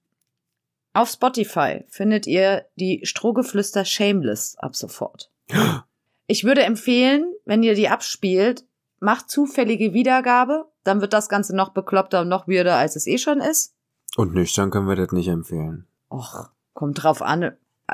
[0.93, 5.31] auf Spotify findet ihr die Strohgeflüster Shameless ab sofort.
[6.27, 8.65] Ich würde empfehlen, wenn ihr die abspielt,
[8.99, 13.17] macht zufällige Wiedergabe, dann wird das Ganze noch bekloppter und noch weirder, als es eh
[13.17, 13.73] schon ist.
[14.17, 15.87] Und nüchtern können wir das nicht empfehlen.
[16.11, 17.53] Och, kommt drauf an.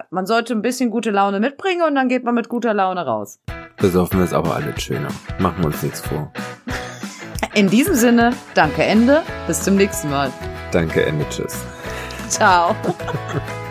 [0.09, 3.39] Man sollte ein bisschen gute Laune mitbringen und dann geht man mit guter Laune raus.
[3.77, 5.09] Besoffen ist aber alles schöner.
[5.39, 6.31] Machen wir uns nichts vor.
[7.53, 9.21] In diesem Sinne, danke Ende.
[9.45, 10.31] Bis zum nächsten Mal.
[10.71, 11.23] Danke, Ende.
[11.29, 11.63] Tschüss.
[12.29, 12.75] Ciao.